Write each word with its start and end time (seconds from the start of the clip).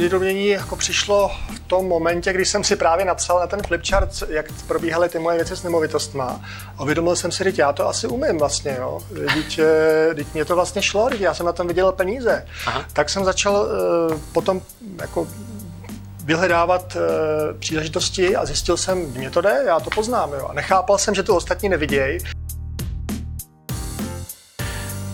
uvědomění 0.00 0.48
jako 0.48 0.76
přišlo 0.76 1.30
v 1.54 1.58
tom 1.60 1.88
momentě, 1.88 2.32
kdy 2.32 2.44
jsem 2.44 2.64
si 2.64 2.76
právě 2.76 3.04
napsal 3.04 3.40
na 3.40 3.46
ten 3.46 3.62
flipchart, 3.62 4.10
jak 4.28 4.46
probíhaly 4.66 5.08
ty 5.08 5.18
moje 5.18 5.36
věci 5.36 5.56
s 5.56 5.62
nemovitostma. 5.62 6.40
A 6.78 6.82
uvědomil 6.82 7.16
jsem 7.16 7.32
si, 7.32 7.44
že 7.44 7.52
já 7.56 7.72
to 7.72 7.88
asi 7.88 8.06
umím 8.06 8.38
vlastně, 8.38 8.76
jo. 8.78 9.00
Teď, 9.34 9.60
teď 10.14 10.26
mě 10.34 10.44
to 10.44 10.54
vlastně 10.54 10.82
šlo, 10.82 11.08
teď 11.10 11.20
já 11.20 11.34
jsem 11.34 11.46
na 11.46 11.52
tom 11.52 11.68
viděl 11.68 11.92
peníze. 11.92 12.46
Aha. 12.66 12.84
Tak 12.92 13.10
jsem 13.10 13.24
začal 13.24 13.54
uh, 13.54 14.18
potom 14.32 14.60
jako 15.00 15.28
vyhledávat 16.24 16.96
uh, 16.96 17.58
příležitosti 17.58 18.36
a 18.36 18.46
zjistil 18.46 18.76
jsem, 18.76 18.98
mě 18.98 19.30
to 19.30 19.40
jde, 19.40 19.62
já 19.66 19.80
to 19.80 19.90
poznám. 19.90 20.32
Jo. 20.32 20.46
A 20.50 20.52
nechápal 20.52 20.98
jsem, 20.98 21.14
že 21.14 21.22
to 21.22 21.36
ostatní 21.36 21.68
nevidějí. 21.68 22.18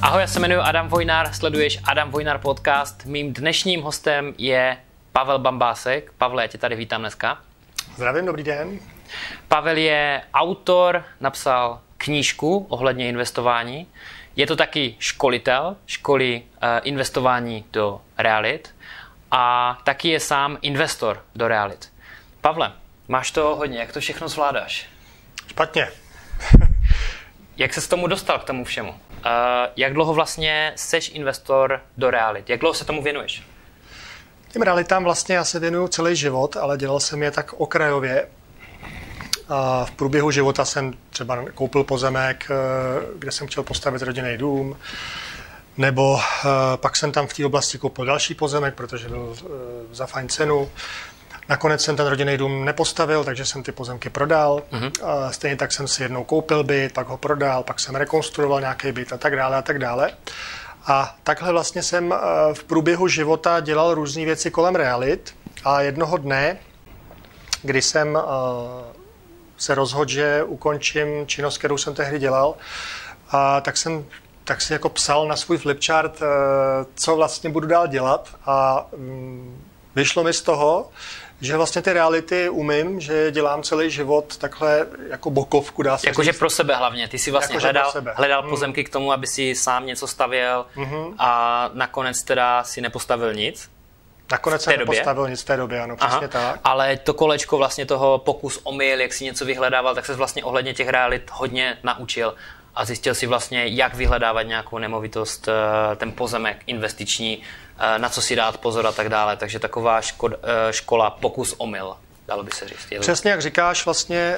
Ahoj, 0.03 0.21
já 0.21 0.27
se 0.27 0.39
jmenuji 0.39 0.61
Adam 0.61 0.89
Vojnár, 0.89 1.33
sleduješ 1.35 1.79
Adam 1.85 2.11
Vojnár 2.11 2.39
podcast. 2.39 3.05
Mým 3.05 3.33
dnešním 3.33 3.83
hostem 3.83 4.35
je 4.39 4.77
Pavel 5.13 5.39
Bambásek. 5.39 6.13
Pavle, 6.19 6.43
já 6.43 6.47
tě 6.47 6.59
tady 6.59 6.77
vítám 6.77 7.01
dneska. 7.01 7.39
Zdravím, 7.97 8.27
dobrý 8.27 8.43
den. 8.43 8.79
Pavel 9.49 9.77
je 9.77 10.23
autor, 10.35 11.05
napsal 11.21 11.81
knížku 11.97 12.67
ohledně 12.69 13.09
investování. 13.09 13.87
Je 14.37 14.47
to 14.47 14.57
taky 14.57 14.97
školitel, 14.99 15.77
školy 15.87 16.43
uh, 16.43 16.69
investování 16.83 17.65
do 17.73 18.01
realit 18.19 18.75
a 19.31 19.79
taky 19.85 20.09
je 20.09 20.21
sám 20.21 20.59
investor 20.63 21.25
do 21.35 21.49
realit. 21.49 21.93
Pavle, 22.41 22.73
máš 23.09 23.31
to 23.31 23.57
hodně, 23.57 23.79
jak 23.79 23.93
to 23.93 24.01
všechno 24.01 24.29
zvládáš? 24.29 24.87
Špatně. 25.49 25.89
Jak 27.57 27.75
se 27.75 27.81
s 27.81 27.89
tomu 27.89 28.07
dostal 28.07 28.39
k 28.39 28.45
tomu 28.45 28.65
všemu? 28.65 28.91
Uh, 28.91 28.97
jak 29.77 29.93
dlouho 29.93 30.15
vlastně 30.15 30.73
seš 30.77 31.11
investor 31.15 31.81
do 31.97 32.11
realit? 32.11 32.51
Jak 32.51 32.61
dlouho 32.61 32.75
se 32.75 32.85
tomu 32.85 33.03
věnuješ? 33.03 33.43
Těm 34.53 34.63
realitám 34.63 35.05
vlastně 35.05 35.35
já 35.35 35.45
se 35.45 35.61
věnuju 35.61 35.89
celý 35.89 36.17
život, 36.17 36.57
ale 36.57 36.79
dělal 36.79 37.01
jsem 37.01 37.23
je 37.23 37.31
tak 37.31 37.53
okrajově. 37.53 38.29
A 39.49 39.85
v 39.85 39.91
průběhu 39.91 40.31
života 40.31 40.65
jsem 40.65 40.95
třeba 41.11 41.45
koupil 41.55 41.85
pozemek, 41.85 42.51
eh, 42.51 42.55
kde 43.19 43.33
jsem 43.33 43.47
chtěl 43.47 43.63
postavit 43.63 44.03
rodinný 44.03 44.37
dům, 44.37 44.77
nebo 45.77 46.21
eh, 46.21 46.49
pak 46.77 46.97
jsem 46.97 47.13
tam 47.13 47.27
v 47.27 47.35
té 47.35 47.47
oblasti 47.47 47.79
koupil 47.79 48.05
další 48.05 48.35
pozemek, 48.35 48.75
protože 48.75 49.09
byl 49.09 49.37
za 49.93 50.07
fajn 50.07 50.29
cenu. 50.29 50.71
Nakonec 51.49 51.83
jsem 51.83 51.97
ten 51.97 52.07
rodinný 52.07 52.37
dům 52.37 52.65
nepostavil, 52.65 53.25
takže 53.25 53.45
jsem 53.45 53.63
ty 53.63 53.73
pozemky 53.73 54.11
prodal. 54.11 54.63
A 55.03 55.33
stejně 55.33 55.57
tak 55.57 55.73
jsem 55.73 55.89
si 55.89 56.03
jednou 56.03 56.25
koupil 56.25 56.65
byt, 56.65 56.93
pak 56.93 57.07
ho 57.07 57.17
prodal, 57.17 57.63
pak 57.63 57.81
jsem 57.81 57.95
rekonstruoval 57.95 58.61
nějaký 58.61 58.93
byt 58.93 59.13
a 59.13 59.17
tak 59.17 59.37
dále 59.37 59.57
a 59.57 59.63
tak 59.63 59.79
dále. 59.79 60.11
A 60.87 61.17
takhle 61.23 61.53
vlastně 61.53 61.83
jsem 61.83 62.13
eh, 62.13 62.55
v 62.55 62.65
průběhu 62.65 63.09
života 63.09 63.61
dělal 63.61 63.95
různé 63.95 64.25
věci 64.25 64.51
kolem 64.51 64.75
realit 64.75 65.35
a 65.65 65.81
jednoho 65.81 66.17
dne, 66.17 66.59
kdy 67.63 67.83
jsem 67.83 68.17
eh, 68.17 68.21
se 69.57 69.75
rozhodl, 69.75 70.11
že 70.11 70.43
ukončím 70.43 71.27
činnost, 71.27 71.59
kterou 71.59 71.79
jsem 71.79 71.95
tehdy 71.95 72.19
dělal, 72.19 72.55
a 73.31 73.61
tak 73.61 73.77
jsem 73.77 74.05
tak 74.45 74.63
si 74.63 74.73
jako 74.73 74.89
psal 74.89 75.29
na 75.29 75.37
svůj 75.37 75.59
flipchart, 75.59 76.23
eh, 76.23 76.27
co 76.95 77.17
vlastně 77.17 77.51
budu 77.51 77.67
dál 77.67 77.87
dělat 77.87 78.37
a 78.47 78.87
mm, 78.97 79.65
vyšlo 79.95 80.25
mi 80.25 80.33
z 80.33 80.43
toho, 80.43 80.91
že 81.41 81.57
vlastně 81.57 81.83
ty 81.83 81.93
reality 81.93 82.49
umím, 82.49 83.01
že 83.01 83.31
dělám 83.31 83.63
celý 83.63 83.91
život 83.91 84.37
takhle 84.37 84.87
jako 85.09 85.31
bokovku, 85.31 85.83
dá 85.83 85.99
se 85.99 86.09
Jakože 86.09 86.33
pro 86.33 86.51
sebe 86.51 86.75
hlavně. 86.75 87.09
Ty 87.09 87.19
si 87.19 87.31
vlastně 87.31 87.55
jako 87.57 87.65
hledal, 87.65 87.93
hledal 88.15 88.41
hmm. 88.41 88.51
pozemky 88.51 88.85
k 88.85 88.89
tomu, 88.89 89.13
aby 89.13 89.27
si 89.27 89.55
sám 89.55 89.87
něco 89.87 90.07
stavěl 90.07 90.67
mm-hmm. 90.77 91.15
a 91.19 91.71
nakonec 91.75 92.23
teda 92.23 92.65
si 92.65 92.81
nepostavil 92.81 93.35
nic. 93.35 93.71
Nakonec 94.33 94.63
jsem 94.63 94.79
nepostavil 94.79 95.29
nic 95.29 95.43
v 95.43 95.45
té 95.45 95.57
době, 95.57 95.81
ano, 95.81 95.97
přesně 95.97 96.17
Aha. 96.17 96.29
tak. 96.29 96.61
Ale 96.65 96.97
to 96.97 97.15
kolečko 97.15 97.57
vlastně 97.57 97.87
toho 97.87 98.19
pokus 98.19 98.61
omyl, 98.63 99.01
jak 99.01 99.13
si 99.13 99.25
něco 99.25 99.45
vyhledával, 99.45 99.95
tak 99.95 100.07
se 100.07 100.15
vlastně 100.15 100.45
ohledně 100.45 100.75
těch 100.75 100.89
realit 100.89 101.31
hodně 101.33 101.79
naučil 101.83 102.35
a 102.77 102.85
zjistil 102.85 103.15
si 103.15 103.27
vlastně, 103.27 103.67
jak 103.67 103.95
vyhledávat 103.95 104.43
nějakou 104.43 104.79
nemovitost, 104.79 105.49
eh, 105.49 105.97
ten 105.97 106.13
pozemek 106.13 106.63
investiční, 106.67 107.43
eh, 107.79 107.99
na 107.99 108.09
co 108.09 108.23
si 108.23 108.37
dát 108.37 108.59
pozor 108.59 108.87
a 108.87 108.93
tak 108.93 109.09
dále. 109.09 109.37
Takže 109.37 109.59
taková 109.59 110.01
ško- 110.01 110.37
eh, 110.43 110.73
škola 110.73 111.11
pokus 111.11 111.55
omyl 111.59 111.97
dalo 112.29 112.43
by 112.43 112.51
se 112.51 112.69
říct. 112.69 113.01
Přesně 113.01 113.31
jak 113.31 113.43
říkáš, 113.43 113.85
vlastně 113.85 114.37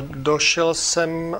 došel 0.00 0.74
jsem, 0.74 1.36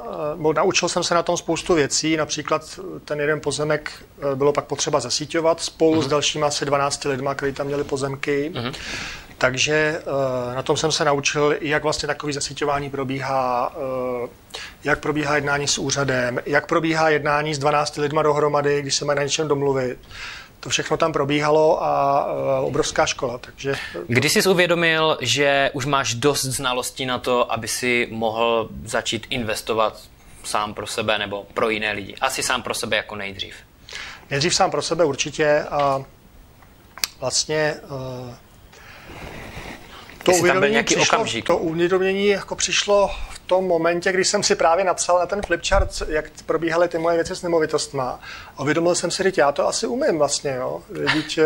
naučil 0.54 0.88
jsem 0.88 1.04
se 1.04 1.14
na 1.14 1.22
tom 1.22 1.36
spoustu 1.36 1.74
věcí, 1.74 2.16
například 2.16 2.80
ten 3.04 3.20
jeden 3.20 3.40
pozemek 3.40 3.92
bylo 4.34 4.52
pak 4.52 4.64
potřeba 4.64 5.00
zasíťovat 5.00 5.60
spolu 5.60 5.94
uh-huh. 5.94 6.00
s 6.00 6.04
mhm. 6.04 6.10
dalšími 6.10 6.44
asi 6.44 6.64
12 6.64 7.04
lidma, 7.04 7.34
kteří 7.34 7.52
tam 7.52 7.66
měli 7.66 7.84
pozemky. 7.84 8.52
Uh-huh. 8.54 8.74
Takže 9.38 9.74
eh, 9.74 10.54
na 10.54 10.62
tom 10.62 10.76
jsem 10.76 10.92
se 10.92 11.04
naučil, 11.04 11.56
jak 11.60 11.82
vlastně 11.82 12.06
takový 12.06 12.32
zasíťování 12.32 12.90
probíhá, 12.90 13.72
eh, 14.24 14.28
jak 14.84 15.00
probíhá 15.00 15.34
jednání 15.34 15.68
s 15.68 15.78
úřadem, 15.78 16.40
jak 16.46 16.66
probíhá 16.66 17.08
jednání 17.08 17.54
s 17.54 17.58
12 17.58 17.96
lidma 17.96 18.22
dohromady, 18.22 18.82
když 18.82 18.94
se 18.94 19.04
mají 19.04 19.16
na 19.16 19.22
něčem 19.22 19.48
domluvit. 19.48 19.98
To 20.66 20.70
všechno 20.70 20.96
tam 20.96 21.12
probíhalo 21.12 21.84
a 21.84 22.26
eh, 22.28 22.60
obrovská 22.60 23.06
škola. 23.06 23.38
Takže... 23.38 23.74
Kdy 24.08 24.30
jsi 24.30 24.48
uvědomil, 24.48 25.18
že 25.20 25.70
už 25.72 25.86
máš 25.86 26.14
dost 26.14 26.44
znalostí 26.44 27.06
na 27.06 27.18
to, 27.18 27.52
aby 27.52 27.68
si 27.68 28.08
mohl 28.10 28.68
začít 28.84 29.26
investovat 29.30 30.00
sám 30.44 30.74
pro 30.74 30.86
sebe 30.86 31.18
nebo 31.18 31.46
pro 31.54 31.70
jiné 31.70 31.92
lidi? 31.92 32.14
Asi 32.20 32.42
sám 32.42 32.62
pro 32.62 32.74
sebe 32.74 32.96
jako 32.96 33.16
nejdřív. 33.16 33.54
Nejdřív 34.30 34.54
sám 34.54 34.70
pro 34.70 34.82
sebe 34.82 35.04
určitě 35.04 35.64
a 35.70 36.02
vlastně 37.20 37.74
to 40.22 40.32
uvědomění, 40.32 40.82
přišlo, 40.82 41.02
okamžik. 41.02 41.44
to 41.44 41.58
uvědomění 41.58 42.26
jako 42.26 42.56
přišlo 42.56 43.10
tom 43.46 43.66
momentě, 43.66 44.12
kdy 44.12 44.24
jsem 44.24 44.42
si 44.42 44.54
právě 44.54 44.84
napsal 44.84 45.18
na 45.18 45.26
ten 45.26 45.42
flipchart, 45.42 46.02
jak 46.08 46.24
probíhaly 46.46 46.88
ty 46.88 46.98
moje 46.98 47.16
věci 47.16 47.36
s 47.36 47.42
nemovitostma. 47.42 48.20
A 48.56 48.62
uvědomil 48.62 48.94
jsem 48.94 49.10
si, 49.10 49.22
že 49.22 49.32
já 49.36 49.52
to 49.52 49.68
asi 49.68 49.86
umím 49.86 50.18
vlastně, 50.18 50.54
jo. 50.58 50.82
Teď, 51.12 51.38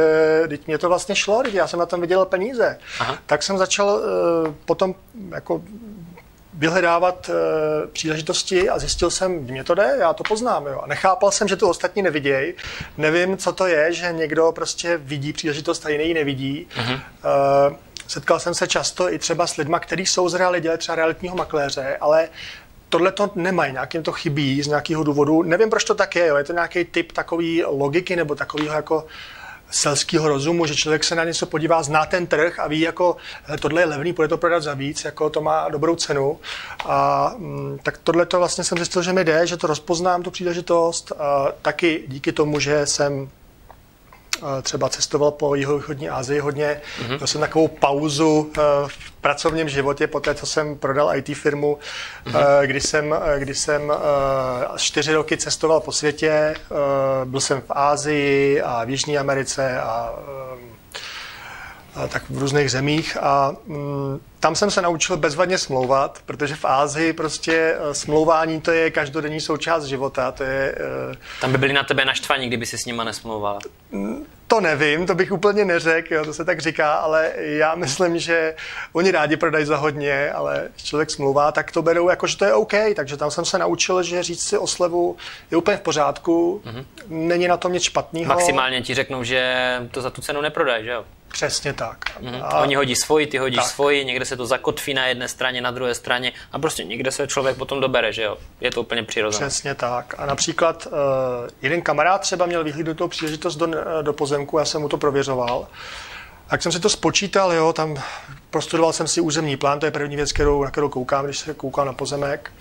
teď 0.49 0.67
mě 0.67 0.79
to 0.79 0.89
vlastně 0.89 1.15
šlo, 1.15 1.43
teď 1.43 1.55
já 1.55 1.67
jsem 1.67 1.79
na 1.79 1.87
tom 1.87 2.01
viděl 2.01 2.25
peníze. 2.25 2.79
Aha. 3.01 3.19
Tak 3.27 3.43
jsem 3.43 3.59
začal 3.59 3.89
uh, 3.89 4.55
potom 4.65 4.95
jako 5.35 5.63
vyhledávat 6.55 7.29
uh, 7.29 7.35
příležitosti 7.91 8.71
a 8.71 8.79
zjistil 8.79 9.11
jsem, 9.11 9.33
mě 9.33 9.65
to 9.65 9.75
jde, 9.75 9.97
já 9.99 10.13
to 10.13 10.25
poznám. 10.25 10.67
Jo. 10.67 10.81
A 10.83 10.87
nechápal 10.87 11.31
jsem, 11.31 11.49
že 11.49 11.57
to 11.57 11.69
ostatní 11.69 12.03
nevidějí. 12.03 12.55
Nevím, 12.99 13.37
co 13.37 13.53
to 13.53 13.67
je, 13.67 13.93
že 13.93 14.13
někdo 14.13 14.53
prostě 14.53 14.97
vidí 14.97 15.33
příležitost 15.33 15.87
a 15.87 15.89
jiný 15.89 16.09
ji 16.09 16.15
nevidí. 16.15 16.69
Uh-huh. 16.77 17.01
Uh, 17.71 17.77
Setkal 18.11 18.41
jsem 18.41 18.55
se 18.55 18.67
často 18.67 19.13
i 19.13 19.19
třeba 19.19 19.47
s 19.47 19.57
lidmi, 19.57 19.77
kteří 19.81 20.07
jsou 20.07 20.29
z 20.29 20.35
reality, 20.35 20.63
dělají 20.63 20.79
třeba 20.79 20.97
realitního 20.97 21.37
makléře, 21.37 21.97
ale 22.01 22.29
tohle 22.89 23.13
to 23.13 23.31
nemají, 23.35 23.73
nějakým 23.73 24.03
to 24.03 24.13
chybí 24.13 24.63
z 24.63 24.67
nějakého 24.67 25.05
důvodu. 25.05 25.43
Nevím, 25.43 25.71
proč 25.71 25.85
to 25.85 25.95
tak 25.95 26.17
je, 26.17 26.27
jo. 26.27 26.37
je 26.37 26.45
to 26.45 26.53
nějaký 26.53 26.85
typ 26.85 27.13
takový 27.13 27.65
logiky 27.65 28.17
nebo 28.17 28.35
takového 28.35 28.75
jako 28.75 29.07
selského 29.71 30.29
rozumu, 30.29 30.67
že 30.67 30.75
člověk 30.75 31.05
se 31.05 31.15
na 31.15 31.25
něco 31.25 31.47
podívá, 31.47 31.83
zná 31.83 32.07
ten 32.07 32.27
trh 32.27 32.59
a 32.59 32.67
ví, 32.67 32.81
jako 32.81 33.17
tohle 33.61 33.83
je 33.83 33.87
levný, 33.87 34.13
bude 34.13 34.29
to 34.29 34.39
prodat 34.39 34.63
za 34.63 34.75
víc, 34.75 35.05
jako 35.05 35.31
to 35.31 35.41
má 35.41 35.69
dobrou 35.69 35.97
cenu. 35.97 36.39
A 36.85 37.33
mm, 37.39 37.79
tak 37.83 37.99
tohle 37.99 38.27
to 38.27 38.39
vlastně 38.39 38.65
jsem 38.65 38.79
zjistil, 38.79 39.03
že 39.03 39.13
mi 39.13 39.25
jde, 39.25 39.47
že 39.47 39.57
to 39.57 39.67
rozpoznám, 39.67 40.23
tu 40.23 40.31
příležitost. 40.31 41.13
A 41.19 41.53
taky 41.63 42.05
díky 42.09 42.33
tomu, 42.33 42.61
že 42.61 42.87
jsem 42.87 43.31
třeba 44.63 44.89
cestoval 44.89 45.31
po 45.31 45.55
jihovýchodní 45.55 46.09
Asii 46.09 46.41
hodně. 46.41 46.81
Mm-hmm. 46.99 47.17
Měl 47.17 47.27
jsem 47.27 47.41
takovou 47.41 47.69
pauzu 47.69 48.53
eh, 48.59 48.61
v 48.87 49.11
pracovním 49.21 49.69
životě 49.69 50.07
po 50.07 50.21
té, 50.21 50.35
co 50.35 50.47
jsem 50.47 50.79
prodal 50.79 51.17
IT 51.17 51.37
firmu, 51.37 51.79
mm-hmm. 52.27 52.67
kdy 52.67 52.81
jsem, 52.81 53.15
eh, 53.15 53.41
kdy 53.41 53.55
jsem 53.55 53.93
čtyři 54.77 55.15
roky 55.15 55.37
cestoval 55.37 55.81
po 55.81 55.93
světě. 55.93 56.55
Byl 57.25 57.41
jsem 57.41 57.61
v 57.61 57.71
Ázii 57.71 58.63
a 58.63 58.85
v 58.85 58.91
Jižní 58.91 59.19
Americe 59.19 59.81
a 59.81 60.15
tak 62.09 62.23
v 62.31 62.39
různých 62.39 62.71
zemích 62.71 63.17
a 63.21 63.57
mm, 63.67 64.21
tam 64.41 64.55
jsem 64.55 64.71
se 64.71 64.83
naučil 64.83 65.17
bezvadně 65.17 65.59
smlouvat, 65.59 66.19
protože 66.27 66.55
v 66.55 66.65
Ázii 66.65 67.13
prostě 67.13 67.77
smlouvání 67.93 68.61
to 68.61 68.71
je 68.71 68.91
každodenní 68.91 69.41
součást 69.41 69.85
života. 69.85 70.33
To 70.33 70.43
je, 70.43 70.75
tam 71.41 71.53
by 71.53 71.59
byli 71.59 71.73
na 71.73 71.83
tebe 71.83 72.05
naštvaní, 72.05 72.47
kdyby 72.47 72.67
si 72.67 72.79
s 72.79 72.87
nima 72.87 73.05
nesmlouval. 73.05 73.59
To 74.47 74.61
nevím, 74.61 75.07
to 75.07 75.15
bych 75.15 75.33
úplně 75.33 75.65
neřekl, 75.65 76.25
to 76.25 76.35
se 76.35 76.45
tak 76.45 76.61
říká, 76.61 76.95
ale 76.95 77.33
já 77.37 77.75
myslím, 77.75 78.19
že 78.19 78.55
oni 78.93 79.11
rádi 79.11 79.37
prodají 79.37 79.65
za 79.65 79.77
hodně, 79.77 80.33
ale 80.33 80.69
když 80.73 80.85
člověk 80.85 81.11
smlouvá, 81.11 81.53
tak 81.53 81.73
to 81.73 81.83
berou 81.83 82.09
jako, 82.09 82.27
že 82.27 82.37
to 82.37 82.45
je 82.45 82.55
OK. 82.55 82.73
Takže 82.97 83.17
tam 83.17 83.31
jsem 83.31 83.45
se 83.45 83.59
naučil, 83.59 84.03
že 84.03 84.23
říct 84.23 84.43
si 84.43 84.59
o 84.59 84.67
slevu 84.67 85.17
je 85.51 85.57
úplně 85.57 85.77
v 85.77 85.81
pořádku, 85.81 86.63
mm-hmm. 86.65 86.85
není 87.09 87.49
na 87.49 87.57
tom 87.57 87.73
nic 87.73 87.83
špatného. 87.83 88.29
Maximálně 88.29 88.83
ti 88.83 88.95
řeknou, 88.95 89.25
že 89.25 89.55
to 89.91 90.03
za 90.03 90.11
tu 90.11 90.21
cenu 90.21 90.41
neprodají, 90.41 90.85
že 90.85 90.91
jo? 90.91 91.05
Přesně 91.33 91.73
tak. 91.73 92.21
Mm-hmm. 92.21 92.41
A... 92.45 92.61
Oni 92.61 92.75
hodí 92.75 92.97
svoji, 92.97 93.27
ty 93.27 93.39
hodíš 93.39 93.61
tak. 93.61 93.67
svoji, 93.67 94.05
někde 94.05 94.25
se 94.25 94.37
to 94.37 94.47
zakotví 94.47 94.95
na 94.95 95.07
jedné 95.07 95.29
straně, 95.29 95.61
na 95.61 95.71
druhé 95.71 95.95
straně 95.95 96.33
a 96.53 96.59
prostě 96.59 96.85
někde 96.85 97.11
se 97.11 97.27
člověk 97.27 97.57
potom 97.57 97.81
dobere, 97.81 98.13
že 98.13 98.23
jo? 98.23 98.37
Je 98.61 98.71
to 98.71 98.81
úplně 98.81 99.03
přirozené. 99.03 99.47
Přesně 99.47 99.75
tak. 99.75 100.15
A 100.19 100.27
například 100.27 100.87
uh, 100.87 100.93
jeden 101.63 101.83
kamarád 101.83 102.21
třeba 102.21 102.47
měl 102.47 102.65
vyhlídnutou 102.65 103.09
příležitost 103.09 103.57
do, 103.57 103.67
do 104.03 104.13
pozemku, 104.13 104.59
já 104.59 104.65
jsem 104.65 104.81
mu 104.81 104.89
to 104.89 104.99
prověřoval. 104.99 105.69
Tak 106.49 106.63
jsem 106.63 106.73
si 106.73 106.81
to 106.81 106.89
spočítal, 106.89 107.53
jo, 107.53 107.73
tam 107.73 108.03
prostudoval 108.51 108.93
jsem 108.93 109.09
si 109.09 109.21
územní 109.21 109.57
plán, 109.57 109.81
to 109.81 109.87
je 109.87 109.93
první 109.93 110.17
věc, 110.17 110.33
kterou, 110.33 110.65
na 110.65 110.71
kterou 110.71 110.89
koukám, 110.89 111.25
když 111.25 111.39
se 111.39 111.55
koukám 111.55 111.87
na 111.87 111.93
pozemek. 111.93 112.53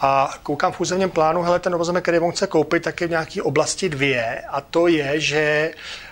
A 0.00 0.34
koukám 0.42 0.72
v 0.72 0.80
územním 0.80 1.10
plánu, 1.10 1.42
hele, 1.42 1.58
ten 1.58 1.76
pozemek, 1.76 2.04
který 2.04 2.18
on 2.18 2.32
chce 2.32 2.46
koupit, 2.46 2.82
tak 2.82 3.00
je 3.00 3.06
v 3.06 3.10
nějaké 3.10 3.42
oblasti 3.42 3.88
dvě 3.88 4.42
a 4.48 4.60
to 4.60 4.86
je, 4.86 5.20
že 5.20 5.70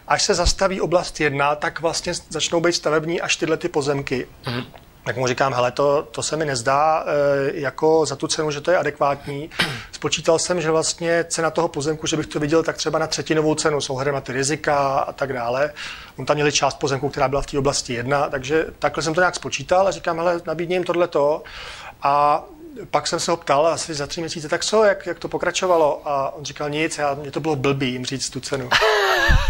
až 0.09 0.23
se 0.23 0.35
zastaví 0.35 0.81
oblast 0.81 1.21
jedna, 1.21 1.55
tak 1.55 1.81
vlastně 1.81 2.15
začnou 2.29 2.61
být 2.61 2.73
stavební 2.73 3.21
až 3.21 3.37
tyhle 3.37 3.57
ty 3.57 3.69
pozemky. 3.69 4.29
Mm. 4.47 4.63
Tak 5.05 5.17
mu 5.17 5.27
říkám, 5.27 5.55
hele, 5.55 5.73
to, 5.73 6.09
to 6.11 6.23
se 6.23 6.37
mi 6.37 6.45
nezdá 6.45 7.05
e, 7.07 7.61
jako 7.61 8.07
za 8.07 8.17
tu 8.17 8.27
cenu, 8.27 8.51
že 8.51 8.61
to 8.61 8.71
je 8.71 8.79
adekvátní. 8.79 9.51
Spočítal 9.93 10.39
jsem, 10.39 10.61
že 10.61 10.71
vlastně 10.71 11.25
cena 11.29 11.51
toho 11.51 11.69
pozemku, 11.69 12.07
že 12.07 12.17
bych 12.17 12.27
to 12.27 12.41
viděl 12.41 12.63
tak 12.63 12.77
třeba 12.77 12.99
na 12.99 13.07
třetinovou 13.07 13.55
cenu 13.55 13.81
s 13.81 13.91
ohledem 13.91 14.15
na 14.15 14.21
ty 14.21 14.33
rizika 14.33 14.99
a 14.99 15.13
tak 15.13 15.33
dále. 15.33 15.73
On 16.17 16.27
tam 16.27 16.35
měli 16.35 16.53
část 16.53 16.79
pozemku, 16.79 17.09
která 17.09 17.29
byla 17.29 17.43
v 17.43 17.47
té 17.47 17.59
oblasti 17.59 17.95
jedna, 17.95 18.29
takže 18.29 18.67
takhle 18.79 19.03
jsem 19.03 19.15
to 19.15 19.21
nějak 19.21 19.35
spočítal 19.35 19.89
a 19.89 19.91
říkám, 19.91 20.17
hele, 20.17 20.41
nabídni 20.47 20.75
jim 20.75 20.85
tohleto. 20.85 21.43
A 22.03 22.45
pak 22.91 23.07
jsem 23.07 23.21
se 23.21 23.31
ho 23.31 23.37
ptal 23.37 23.67
asi 23.67 23.95
za 23.95 24.07
tři 24.07 24.21
měsíce, 24.21 24.49
tak 24.49 24.65
co, 24.65 24.85
jak, 24.85 25.07
jak 25.07 25.19
to 25.19 25.29
pokračovalo? 25.29 26.09
A 26.09 26.31
on 26.31 26.45
říkal 26.45 26.71
nic, 26.71 26.99
já, 26.99 27.15
mě 27.15 27.31
to 27.31 27.41
bylo 27.41 27.57
blbý 27.57 27.93
jim 27.93 28.05
říct 28.05 28.31
tu 28.31 28.41
cenu. 28.41 28.71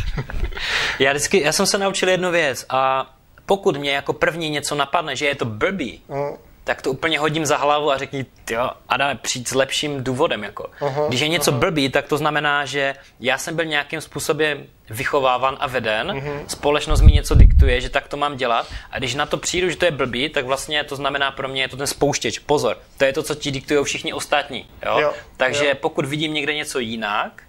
já, 0.98 1.12
vždycky, 1.12 1.40
já 1.40 1.52
jsem 1.52 1.66
se 1.66 1.78
naučil 1.78 2.08
jednu 2.08 2.30
věc 2.30 2.66
a 2.68 3.10
pokud 3.46 3.76
mě 3.76 3.90
jako 3.90 4.12
první 4.12 4.50
něco 4.50 4.74
napadne, 4.74 5.16
že 5.16 5.26
je 5.26 5.34
to 5.34 5.44
blbý, 5.44 6.02
uh. 6.06 6.36
Tak 6.64 6.82
to 6.82 6.90
úplně 6.90 7.18
hodím 7.18 7.46
za 7.46 7.56
hlavu 7.56 7.92
a 7.92 7.98
řekni, 7.98 8.26
jo, 8.50 8.70
a 8.88 8.96
dáme 8.96 9.14
přijít 9.14 9.48
s 9.48 9.54
lepším 9.54 10.04
důvodem. 10.04 10.44
Jako. 10.44 10.70
Uh-huh, 10.80 11.08
Když 11.08 11.20
je 11.20 11.28
něco 11.28 11.52
uh-huh. 11.52 11.58
blbý, 11.58 11.88
tak 11.88 12.06
to 12.06 12.16
znamená, 12.16 12.64
že 12.64 12.94
já 13.20 13.38
jsem 13.38 13.56
byl 13.56 13.64
nějakým 13.64 14.00
způsobem 14.00 14.66
vychováván 14.90 15.56
a 15.60 15.66
veden, 15.66 16.06
uh-huh. 16.10 16.46
společnost 16.46 17.00
mi 17.00 17.12
něco 17.12 17.34
diktuje, 17.34 17.80
že 17.80 17.88
tak 17.88 18.08
to 18.08 18.16
mám 18.16 18.36
dělat 18.36 18.66
a 18.90 18.98
když 18.98 19.14
na 19.14 19.26
to 19.26 19.36
přijdu, 19.36 19.70
že 19.70 19.76
to 19.76 19.84
je 19.84 19.90
blbý, 19.90 20.28
tak 20.28 20.44
vlastně 20.44 20.84
to 20.84 20.96
znamená 20.96 21.30
pro 21.30 21.48
mě 21.48 21.62
je 21.62 21.68
to 21.68 21.76
ten 21.76 21.86
spouštěč. 21.86 22.38
Pozor, 22.38 22.78
to 22.98 23.04
je 23.04 23.12
to, 23.12 23.22
co 23.22 23.34
ti 23.34 23.50
diktují 23.50 23.84
všichni 23.84 24.12
ostatní. 24.12 24.66
Jo? 24.86 24.98
Jo, 24.98 25.12
Takže 25.36 25.66
jo. 25.66 25.74
pokud 25.80 26.04
vidím 26.04 26.34
někde 26.34 26.54
něco 26.54 26.78
jinak, 26.78 27.42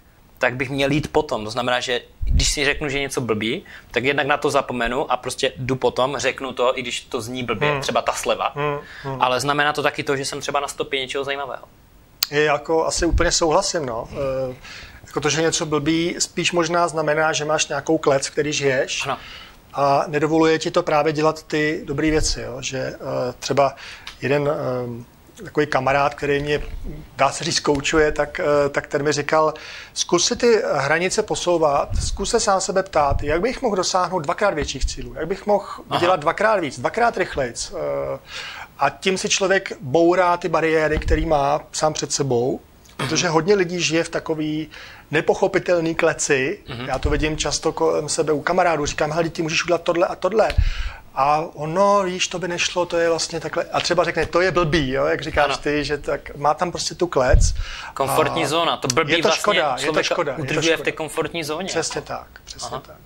tak 0.44 0.56
bych 0.56 0.70
měl 0.70 0.90
jít 0.90 1.12
potom. 1.12 1.44
To 1.44 1.50
znamená, 1.50 1.80
že 1.80 2.00
když 2.24 2.48
si 2.48 2.64
řeknu, 2.64 2.88
že 2.88 3.00
něco 3.00 3.20
blbý, 3.20 3.64
tak 3.90 4.04
jednak 4.04 4.26
na 4.26 4.36
to 4.36 4.50
zapomenu 4.50 5.12
a 5.12 5.16
prostě 5.16 5.52
jdu 5.56 5.76
potom, 5.76 6.16
řeknu 6.18 6.52
to, 6.52 6.78
i 6.78 6.82
když 6.82 7.00
to 7.00 7.20
zní 7.20 7.42
blbě, 7.42 7.70
hmm. 7.70 7.80
třeba 7.80 8.02
ta 8.02 8.12
sleva. 8.12 8.52
Hmm. 8.54 8.78
Hmm. 9.02 9.22
Ale 9.22 9.40
znamená 9.40 9.72
to 9.72 9.82
taky 9.82 10.02
to, 10.02 10.16
že 10.16 10.24
jsem 10.24 10.40
třeba 10.40 10.60
na 10.60 10.68
stopě 10.68 11.00
něčeho 11.00 11.24
zajímavého. 11.24 11.64
Je 12.30 12.44
jako 12.44 12.86
asi 12.86 13.06
úplně 13.06 13.32
souhlasím, 13.32 13.86
no. 13.86 14.08
E, 14.12 14.54
jako 15.06 15.20
to, 15.20 15.30
že 15.30 15.42
něco 15.42 15.66
blbý, 15.66 16.16
spíš 16.18 16.52
možná 16.52 16.88
znamená, 16.88 17.32
že 17.32 17.44
máš 17.44 17.68
nějakou 17.68 17.98
klec, 17.98 18.28
který 18.30 18.52
žiješ. 18.52 19.06
Ano. 19.06 19.18
A 19.74 20.04
nedovoluje 20.06 20.58
ti 20.58 20.70
to 20.70 20.82
právě 20.82 21.12
dělat 21.12 21.42
ty 21.42 21.82
dobré 21.84 22.10
věci, 22.10 22.40
jo? 22.40 22.56
že 22.60 22.78
e, 22.78 22.96
třeba 23.38 23.74
jeden 24.22 24.48
e, 24.48 24.54
takový 25.42 25.66
kamarád, 25.66 26.14
který 26.14 26.42
mě, 26.42 26.62
dá 27.16 27.32
se 27.32 27.44
říct, 27.44 27.60
koučuje, 27.60 28.12
tak, 28.12 28.40
eh, 28.40 28.68
tak 28.68 28.86
ten 28.86 29.02
mi 29.02 29.12
říkal, 29.12 29.54
zkus 29.94 30.26
si 30.26 30.36
ty 30.36 30.62
hranice 30.72 31.22
posouvat, 31.22 31.88
zkus 32.02 32.30
se 32.30 32.40
sám 32.40 32.60
sebe 32.60 32.82
ptát, 32.82 33.22
jak 33.22 33.40
bych 33.40 33.62
mohl 33.62 33.76
dosáhnout 33.76 34.20
dvakrát 34.20 34.54
větších 34.54 34.84
cílů, 34.84 35.14
jak 35.14 35.28
bych 35.28 35.46
mohl 35.46 35.66
Aha. 35.90 36.00
dělat 36.00 36.20
dvakrát 36.20 36.60
víc, 36.60 36.78
dvakrát 36.78 37.16
rychleji. 37.16 37.54
Eh, 37.74 38.18
a 38.78 38.90
tím 38.90 39.18
si 39.18 39.28
člověk 39.28 39.72
bourá 39.80 40.36
ty 40.36 40.48
bariéry, 40.48 40.98
který 40.98 41.26
má 41.26 41.60
sám 41.72 41.92
před 41.92 42.12
sebou, 42.12 42.60
protože 42.96 43.28
hodně 43.28 43.54
lidí 43.54 43.80
žije 43.80 44.04
v 44.04 44.08
takový 44.08 44.68
nepochopitelný 45.10 45.94
kleci. 45.94 46.58
Mm-hmm. 46.66 46.86
Já 46.86 46.98
to 46.98 47.10
vidím 47.10 47.36
často 47.36 47.72
kolem 47.72 48.08
sebe 48.08 48.32
u 48.32 48.40
kamarádů. 48.40 48.86
Říkám, 48.86 49.12
hele, 49.12 49.28
ty 49.28 49.42
můžeš 49.42 49.64
udělat 49.64 49.82
tohle 49.82 50.06
a 50.06 50.14
tohle. 50.14 50.48
A 51.14 51.44
ono, 51.54 52.02
víš, 52.02 52.28
to 52.28 52.38
by 52.38 52.48
nešlo, 52.48 52.86
to 52.86 52.96
je 52.96 53.08
vlastně 53.08 53.40
takhle. 53.40 53.64
A 53.72 53.80
třeba 53.80 54.04
řekne, 54.04 54.26
to 54.26 54.40
je 54.40 54.50
blbý, 54.50 54.90
jo, 54.90 55.04
jak 55.06 55.22
říkáš 55.22 55.48
ano. 55.48 55.56
ty, 55.56 55.84
že 55.84 55.98
tak 55.98 56.36
má 56.36 56.54
tam 56.54 56.70
prostě 56.70 56.94
tu 56.94 57.06
klec. 57.06 57.54
Komfortní 57.94 58.44
a 58.44 58.48
zóna, 58.48 58.76
to 58.76 58.88
blbý 58.88 59.12
je 59.12 59.18
to 59.18 59.28
vlastně 59.28 59.40
škoda, 59.40 59.76
je 59.80 59.92
to 59.92 60.02
škoda. 60.02 60.36
Udržuje 60.36 60.72
je 60.72 60.76
to 60.76 60.82
škoda. 60.82 60.82
v 60.82 60.84
té 60.84 60.92
komfortní 60.92 61.44
zóně. 61.44 61.68
Přesně 61.68 61.98
jako. 61.98 62.08
tak, 62.08 62.26
přesně 62.44 62.68
Aha. 62.76 62.82
tak. 62.86 62.96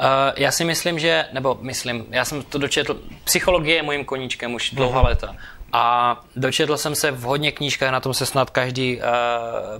Uh, 0.00 0.06
já 0.36 0.52
si 0.52 0.64
myslím, 0.64 0.98
že, 0.98 1.24
nebo 1.32 1.58
myslím, 1.60 2.06
já 2.10 2.24
jsem 2.24 2.42
to 2.42 2.58
dočetl, 2.58 3.00
psychologie 3.24 3.76
je 3.76 3.82
mojím 3.82 4.04
koníčkem 4.04 4.54
už 4.54 4.70
dlouhá 4.70 5.02
uh-huh. 5.02 5.06
léta. 5.06 5.36
A 5.76 6.16
dočetl 6.36 6.76
jsem 6.76 6.94
se 6.94 7.10
v 7.10 7.20
hodně 7.20 7.52
knížkách, 7.52 7.90
na 7.90 8.00
tom 8.00 8.14
se 8.14 8.26
snad 8.26 8.50
každý 8.50 8.96
uh, 8.96 9.02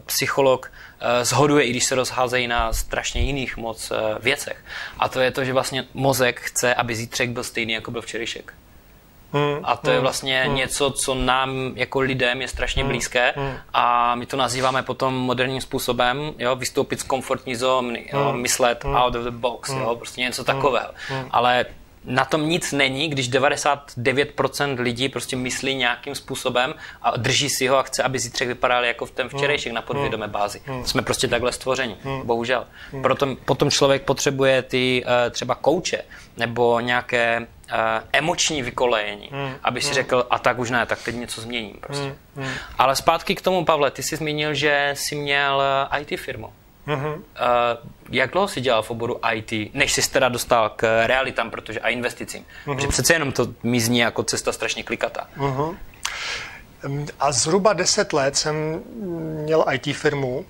psycholog 0.07 0.73
uh, 0.73 1.09
zhoduje, 1.23 1.65
i 1.65 1.71
když 1.71 1.85
se 1.85 1.95
rozházejí 1.95 2.47
na 2.47 2.73
strašně 2.73 3.21
jiných 3.21 3.57
moc 3.57 3.91
uh, 3.91 3.99
věcech. 4.21 4.65
A 4.99 5.09
to 5.09 5.21
je 5.21 5.31
to, 5.31 5.45
že 5.45 5.53
vlastně 5.53 5.85
mozek 5.95 6.41
chce, 6.41 6.75
aby 6.75 6.95
zítřek 6.95 7.31
byl 7.31 7.45
stejný, 7.45 7.73
jako 7.73 7.91
byl 7.91 8.03
včerejšek. 8.03 8.55
Hmm, 9.33 9.59
a 9.63 9.77
to 9.77 9.87
hmm, 9.87 9.95
je 9.95 10.01
vlastně 10.01 10.43
hmm. 10.43 10.55
něco, 10.55 10.91
co 10.91 11.15
nám 11.15 11.73
jako 11.75 12.01
lidem 12.01 12.43
je 12.43 12.49
strašně 12.49 12.83
hmm, 12.83 12.93
blízké 12.93 13.33
hmm. 13.37 13.55
a 13.75 14.15
my 14.15 14.27
to 14.27 14.37
nazýváme 14.37 14.83
potom 14.83 15.15
moderním 15.15 15.61
způsobem, 15.61 16.33
jo, 16.39 16.57
vystoupit 16.57 17.01
z 17.01 17.03
komfortní 17.03 17.57
zóny, 17.57 18.11
jo, 18.13 18.25
hmm, 18.25 18.41
myslet 18.41 18.85
hmm. 18.85 18.95
out 18.95 19.15
of 19.15 19.25
the 19.25 19.31
box, 19.31 19.71
hmm. 19.71 19.83
jo, 19.83 19.97
prostě 19.97 20.21
něco 20.21 20.45
takového. 20.45 20.89
Hmm. 21.09 21.29
Ale 21.31 21.67
na 22.05 22.25
tom 22.25 22.49
nic 22.49 22.73
není, 22.73 23.09
když 23.09 23.31
99% 23.31 24.81
lidí 24.81 25.09
prostě 25.09 25.37
myslí 25.37 25.75
nějakým 25.75 26.15
způsobem 26.15 26.75
a 27.03 27.17
drží 27.17 27.51
si 27.51 27.67
ho 27.67 27.79
a 27.79 27.83
chce, 27.83 28.03
aby 28.03 28.19
zítřek 28.19 28.49
vypadal 28.49 28.85
jako 28.85 29.07
v 29.07 29.11
ten 29.11 29.29
včerejšek 29.29 29.73
na 29.73 29.83
podvědomé 29.83 30.29
bázi. 30.29 30.61
Jsme 30.85 31.03
prostě 31.03 31.29
takhle 31.29 31.53
stvoření, 31.53 31.97
bohužel. 32.25 32.67
Proto 33.03 33.37
potom 33.45 33.71
člověk 33.71 34.03
potřebuje 34.03 34.63
ty 34.63 35.05
uh, 35.05 35.31
třeba 35.31 35.55
kouče 35.55 36.03
nebo 36.37 36.81
nějaké 36.81 37.39
uh, 37.41 37.77
emoční 38.13 38.63
vykolejení, 38.63 39.31
aby 39.63 39.81
si 39.81 39.95
řekl, 39.95 40.27
a 40.31 40.39
tak 40.39 40.59
už 40.59 40.71
ne, 40.71 40.87
tak 40.87 41.03
teď 41.03 41.15
něco 41.15 41.41
změním 41.41 41.77
prostě. 41.81 42.15
Ale 42.79 42.97
zpátky 42.97 43.35
k 43.35 43.41
tomu, 43.41 43.65
Pavle, 43.65 43.91
ty 43.91 44.03
jsi 44.03 44.17
zmínil, 44.17 44.55
že 44.55 44.91
jsi 44.95 45.15
měl 45.15 45.63
eh, 45.93 46.01
IT 46.01 46.21
firmu. 46.21 46.53
Uh, 46.87 46.93
jak 48.15 48.33
dlouho 48.33 48.49
jsi 48.49 48.61
dělal 48.61 48.83
v 48.83 48.91
oboru 48.91 49.21
IT, 49.33 49.75
než 49.75 49.93
jsi 49.93 50.11
teda 50.11 50.29
dostal 50.29 50.71
k 50.77 51.07
realitám 51.07 51.51
protože, 51.51 51.81
a 51.81 51.89
investicím? 51.89 52.43
Uh-huh. 52.43 52.75
Protože 52.75 52.89
přece 52.89 53.13
jenom 53.13 53.33
to 53.33 53.49
mi 53.63 53.81
zní 53.81 53.99
jako 53.99 54.23
cesta 54.23 54.53
strašně 54.53 54.83
klikatá. 54.83 55.29
Uh-huh. 55.39 55.77
A 57.21 57.33
zhruba 57.33 57.73
10 57.73 58.13
let 58.13 58.37
jsem 58.37 58.83
měl 59.45 59.65
IT 59.73 59.97
firmu 59.97 60.47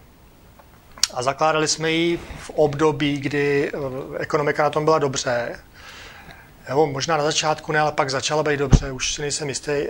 a 1.15 1.23
zakládali 1.23 1.69
jsme 1.69 1.91
ji 1.91 2.19
v 2.39 2.51
období, 2.51 3.19
kdy 3.19 3.73
eh, 3.75 3.79
ekonomika 4.19 4.63
na 4.63 4.71
tom 4.71 4.85
byla 4.85 4.99
dobře 4.99 5.59
Jo, 6.69 6.87
možná 6.87 7.17
na 7.17 7.25
začátku 7.25 7.73
ne, 7.73 7.81
ale 7.81 7.93
pak 7.93 8.11
začala 8.11 8.43
být 8.43 8.57
dobře, 8.57 8.93
už 8.93 9.15
si 9.15 9.21
nejsem 9.21 9.49
jistý. 9.49 9.87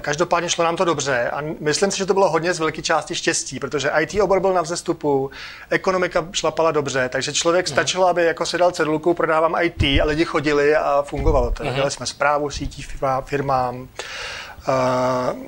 Každopádně 0.00 0.50
šlo 0.50 0.64
nám 0.64 0.76
to 0.76 0.84
dobře 0.84 1.30
a 1.30 1.42
myslím 1.60 1.90
si, 1.90 1.98
že 1.98 2.06
to 2.06 2.14
bylo 2.14 2.30
hodně 2.30 2.54
z 2.54 2.58
velké 2.58 2.82
části 2.82 3.14
štěstí, 3.14 3.60
protože 3.60 3.92
IT 4.00 4.20
obor 4.20 4.40
byl 4.40 4.52
na 4.52 4.62
vzestupu, 4.62 5.30
ekonomika 5.70 6.28
šlapala 6.32 6.70
dobře, 6.70 7.08
takže 7.08 7.32
člověk 7.32 7.68
stačilo, 7.68 8.08
aby 8.08 8.24
jako 8.24 8.46
si 8.46 8.58
dal 8.58 8.70
cedulku, 8.70 9.14
prodávám 9.14 9.56
IT 9.60 9.82
a 9.82 10.04
lidi 10.04 10.24
chodili 10.24 10.76
a 10.76 11.02
fungovalo 11.02 11.50
to. 11.50 11.64
Měli 11.64 11.90
jsme 11.90 12.06
zprávu 12.06 12.50
sítí 12.50 12.86
firmám, 13.24 13.88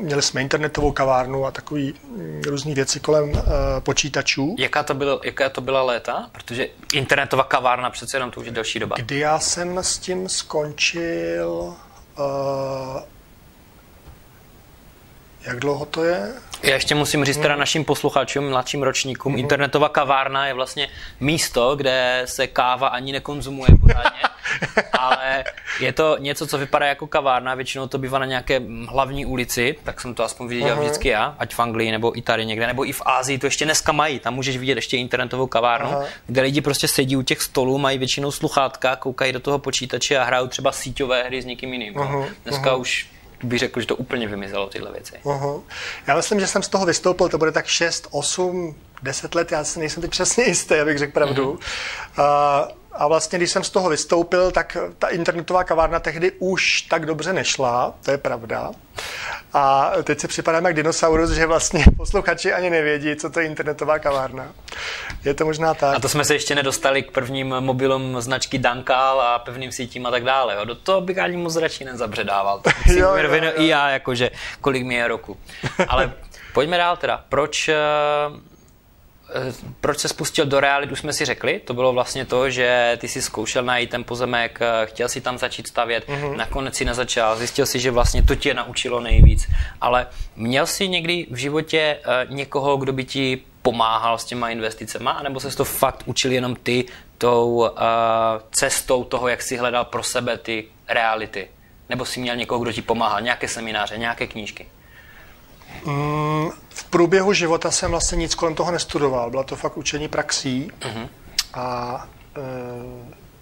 měli 0.00 0.22
jsme 0.22 0.40
internetovou 0.40 0.92
kavárnu 0.92 1.46
a 1.46 1.50
takový 1.50 1.94
mm, 2.16 2.42
různé 2.46 2.74
věci 2.74 3.00
kolem 3.00 3.30
uh, 3.30 3.40
počítačů. 3.80 4.56
Jaká 4.58 4.82
to, 4.82 4.94
bylo, 4.94 5.20
jaká 5.24 5.48
to 5.48 5.60
byla 5.60 5.82
léta? 5.82 6.30
Protože 6.32 6.68
internetová 6.92 7.44
kavárna 7.44 7.90
přece 7.90 8.16
jenom 8.16 8.30
to 8.30 8.40
už 8.40 8.46
je 8.46 8.52
delší 8.52 8.78
doba. 8.78 8.96
Kdy 8.98 9.18
já 9.18 9.38
jsem 9.38 9.78
s 9.78 9.98
tím 9.98 10.28
skončil... 10.28 11.74
Uh, 12.18 13.00
jak 15.48 15.60
dlouho 15.60 15.84
to 15.84 16.04
je? 16.04 16.32
Já 16.62 16.74
ještě 16.74 16.94
musím 16.94 17.24
říct 17.24 17.36
teda 17.36 17.54
hmm. 17.54 17.60
našim 17.60 17.84
posluchačům, 17.84 18.50
mladším 18.50 18.82
ročníkům, 18.82 19.32
mm. 19.32 19.38
internetová 19.38 19.88
kavárna 19.88 20.46
je 20.46 20.54
vlastně 20.54 20.88
místo, 21.20 21.76
kde 21.76 22.22
se 22.24 22.46
káva 22.46 22.88
ani 22.88 23.12
nekonzumuje 23.12 23.68
pořádně, 23.80 24.20
ale 24.98 25.44
je 25.80 25.92
to 25.92 26.16
něco, 26.18 26.46
co 26.46 26.58
vypadá 26.58 26.86
jako 26.86 27.06
kavárna, 27.06 27.54
většinou 27.54 27.86
to 27.86 27.98
bývá 27.98 28.18
na 28.18 28.26
nějaké 28.26 28.62
hlavní 28.88 29.26
ulici, 29.26 29.76
tak 29.84 30.00
jsem 30.00 30.14
to 30.14 30.24
aspoň 30.24 30.48
viděl 30.48 30.76
uh-huh. 30.76 30.80
vždycky 30.80 31.08
já, 31.08 31.36
ať 31.38 31.54
v 31.54 31.60
Anglii 31.60 31.90
nebo 31.90 32.18
i 32.18 32.22
tady 32.22 32.46
někde, 32.46 32.66
nebo 32.66 32.88
i 32.88 32.92
v 32.92 33.02
Ázii, 33.04 33.38
to 33.38 33.46
ještě 33.46 33.64
dneska 33.64 33.92
mají, 33.92 34.18
tam 34.18 34.34
můžeš 34.34 34.56
vidět 34.56 34.74
ještě 34.74 34.96
internetovou 34.96 35.46
kavárnu, 35.46 35.90
uh-huh. 35.90 36.06
kde 36.26 36.42
lidi 36.42 36.60
prostě 36.60 36.88
sedí 36.88 37.16
u 37.16 37.22
těch 37.22 37.42
stolů, 37.42 37.78
mají 37.78 37.98
většinou 37.98 38.30
sluchátka, 38.30 38.96
koukají 38.96 39.32
do 39.32 39.40
toho 39.40 39.58
počítače 39.58 40.18
a 40.18 40.24
hrajou 40.24 40.46
třeba 40.46 40.72
síťové 40.72 41.22
hry 41.22 41.42
s 41.42 41.44
někým 41.44 41.72
jiným. 41.72 41.94
Uh-huh. 41.94 42.28
Dneska 42.44 42.72
uh-huh. 42.72 42.80
už 42.80 43.08
bych 43.42 43.58
řekl, 43.58 43.80
že 43.80 43.86
to 43.86 43.96
úplně 43.96 44.28
vymizelo, 44.28 44.66
tyhle 44.66 44.92
věci. 44.92 45.14
Uh-huh. 45.22 45.62
Já 46.06 46.16
myslím, 46.16 46.40
že 46.40 46.46
jsem 46.46 46.62
z 46.62 46.68
toho 46.68 46.86
vystoupil, 46.86 47.28
to 47.28 47.38
bude 47.38 47.52
tak 47.52 47.66
6, 47.66 48.08
8, 48.10 48.74
10 49.02 49.34
let, 49.34 49.52
já 49.52 49.64
si 49.64 49.78
nejsem 49.78 50.00
teď 50.00 50.10
přesně 50.10 50.44
jistý, 50.44 50.74
abych 50.74 50.98
řekl 50.98 51.12
pravdu. 51.12 51.58
Uh-huh. 52.16 52.68
Uh, 52.68 52.78
a 52.98 53.06
vlastně, 53.06 53.38
když 53.38 53.50
jsem 53.50 53.64
z 53.64 53.70
toho 53.70 53.88
vystoupil, 53.88 54.50
tak 54.50 54.76
ta 54.98 55.08
internetová 55.08 55.64
kavárna 55.64 56.00
tehdy 56.00 56.32
už 56.38 56.82
tak 56.82 57.06
dobře 57.06 57.32
nešla, 57.32 57.94
to 58.04 58.10
je 58.10 58.18
pravda. 58.18 58.70
A 59.52 59.92
teď 60.02 60.20
si 60.20 60.28
připadáme 60.28 60.68
jak 60.68 60.76
dinosaurus, 60.76 61.30
že 61.30 61.46
vlastně 61.46 61.84
posluchači 61.96 62.52
ani 62.52 62.70
nevědí, 62.70 63.16
co 63.16 63.30
to 63.30 63.40
je 63.40 63.46
internetová 63.46 63.98
kavárna. 63.98 64.52
Je 65.24 65.34
to 65.34 65.44
možná 65.44 65.74
tak. 65.74 65.96
A 65.96 66.00
to 66.00 66.08
jsme 66.08 66.24
se 66.24 66.34
ještě 66.34 66.54
nedostali 66.54 67.02
k 67.02 67.10
prvním 67.10 67.48
mobilům 67.48 68.20
značky 68.20 68.58
Dankal 68.58 69.20
a 69.20 69.38
pevným 69.38 69.72
sítím 69.72 70.06
a 70.06 70.10
tak 70.10 70.24
dále. 70.24 70.54
Jo. 70.54 70.64
Do 70.64 70.74
toho 70.74 71.00
bych 71.00 71.18
ani 71.18 71.36
moc 71.36 71.56
radši 71.56 71.84
nezabředával. 71.84 72.62
jo, 72.86 73.16
jo, 73.16 73.34
jo. 73.34 73.52
I 73.56 73.68
já, 73.68 73.90
jakože 73.90 74.30
kolik 74.60 74.84
mi 74.84 74.94
je 74.94 75.08
roku. 75.08 75.36
Ale 75.88 76.12
pojďme 76.52 76.76
dál 76.76 76.96
teda. 76.96 77.24
Proč 77.28 77.68
Eh, 77.68 78.57
proč 79.80 79.98
se 79.98 80.08
spustil 80.08 80.46
do 80.46 80.60
reality, 80.60 80.92
už 80.92 80.98
jsme 80.98 81.12
si 81.12 81.24
řekli, 81.24 81.60
to 81.64 81.74
bylo 81.74 81.92
vlastně 81.92 82.24
to, 82.24 82.50
že 82.50 82.98
ty 83.00 83.08
si 83.08 83.22
zkoušel 83.22 83.62
najít 83.62 83.90
ten 83.90 84.04
pozemek, 84.04 84.58
eh, 84.60 84.86
chtěl 84.86 85.08
si 85.08 85.20
tam 85.20 85.38
začít 85.38 85.66
stavět, 85.68 86.08
mm-hmm. 86.08 86.36
nakonec 86.36 86.76
si 86.76 86.84
nezačal, 86.84 87.36
zjistil 87.36 87.66
si, 87.66 87.80
že 87.80 87.90
vlastně 87.90 88.22
to 88.22 88.34
tě 88.34 88.54
naučilo 88.54 89.00
nejvíc, 89.00 89.48
ale 89.80 90.06
měl 90.36 90.66
jsi 90.66 90.88
někdy 90.88 91.26
v 91.30 91.36
životě 91.36 91.78
eh, 91.78 92.26
někoho, 92.28 92.76
kdo 92.76 92.92
by 92.92 93.04
ti 93.04 93.42
pomáhal 93.62 94.18
s 94.18 94.24
těma 94.24 94.50
investicemi, 94.50 95.10
anebo 95.12 95.40
se 95.40 95.56
to 95.56 95.64
fakt 95.64 96.02
učil 96.06 96.32
jenom 96.32 96.56
ty 96.56 96.84
tou 97.18 97.54
uh, 97.54 97.68
cestou 98.50 99.04
toho, 99.04 99.28
jak 99.28 99.42
si 99.42 99.56
hledal 99.56 99.84
pro 99.84 100.02
sebe 100.02 100.38
ty 100.38 100.64
reality? 100.88 101.48
Nebo 101.88 102.04
si 102.04 102.20
měl 102.20 102.36
někoho, 102.36 102.60
kdo 102.60 102.72
ti 102.72 102.82
pomáhal, 102.82 103.20
nějaké 103.20 103.48
semináře, 103.48 103.98
nějaké 103.98 104.26
knížky? 104.26 104.66
Mm, 105.86 106.50
v 106.68 106.84
průběhu 106.84 107.32
života 107.32 107.70
jsem 107.70 107.90
vlastně 107.90 108.16
nic 108.16 108.34
kolem 108.34 108.54
toho 108.54 108.72
nestudoval. 108.72 109.30
Byla 109.30 109.42
to 109.42 109.56
fakt 109.56 109.76
učení 109.76 110.08
praxí. 110.08 110.72
Uh-huh. 110.80 111.08
A 111.54 112.08
e, 112.36 112.40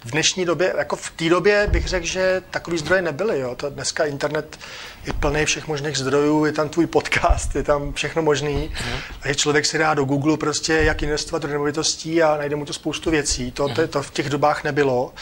v 0.05 0.11
dnešní 0.11 0.45
době, 0.45 0.73
jako 0.77 0.95
v 0.95 1.09
té 1.09 1.29
době 1.29 1.67
bych 1.67 1.87
řekl, 1.87 2.05
že 2.05 2.41
takový 2.51 2.77
zdroje 2.77 3.01
nebyly. 3.01 3.39
Jo. 3.39 3.55
To 3.55 3.69
dneska 3.69 4.05
internet 4.05 4.59
je 5.05 5.13
plný 5.13 5.45
všech 5.45 5.67
možných 5.67 5.97
zdrojů, 5.97 6.45
je 6.45 6.51
tam 6.51 6.69
tvůj 6.69 6.87
podcast, 6.87 7.55
je 7.55 7.63
tam 7.63 7.93
všechno 7.93 8.21
možný. 8.21 8.71
Uh-huh. 8.73 8.99
A 9.21 9.27
je 9.27 9.35
člověk 9.35 9.65
si 9.65 9.77
dá 9.77 9.93
do 9.93 10.03
Google 10.03 10.37
prostě, 10.37 10.73
jak 10.73 11.03
investovat 11.03 11.41
do 11.41 11.47
nemovitostí 11.47 12.23
a 12.23 12.37
najde 12.37 12.55
mu 12.55 12.65
to 12.65 12.73
spoustu 12.73 13.11
věcí. 13.11 13.51
To, 13.51 13.69
to, 13.69 13.87
to 13.87 14.03
v 14.03 14.11
těch 14.11 14.29
dobách 14.29 14.63
nebylo. 14.63 15.13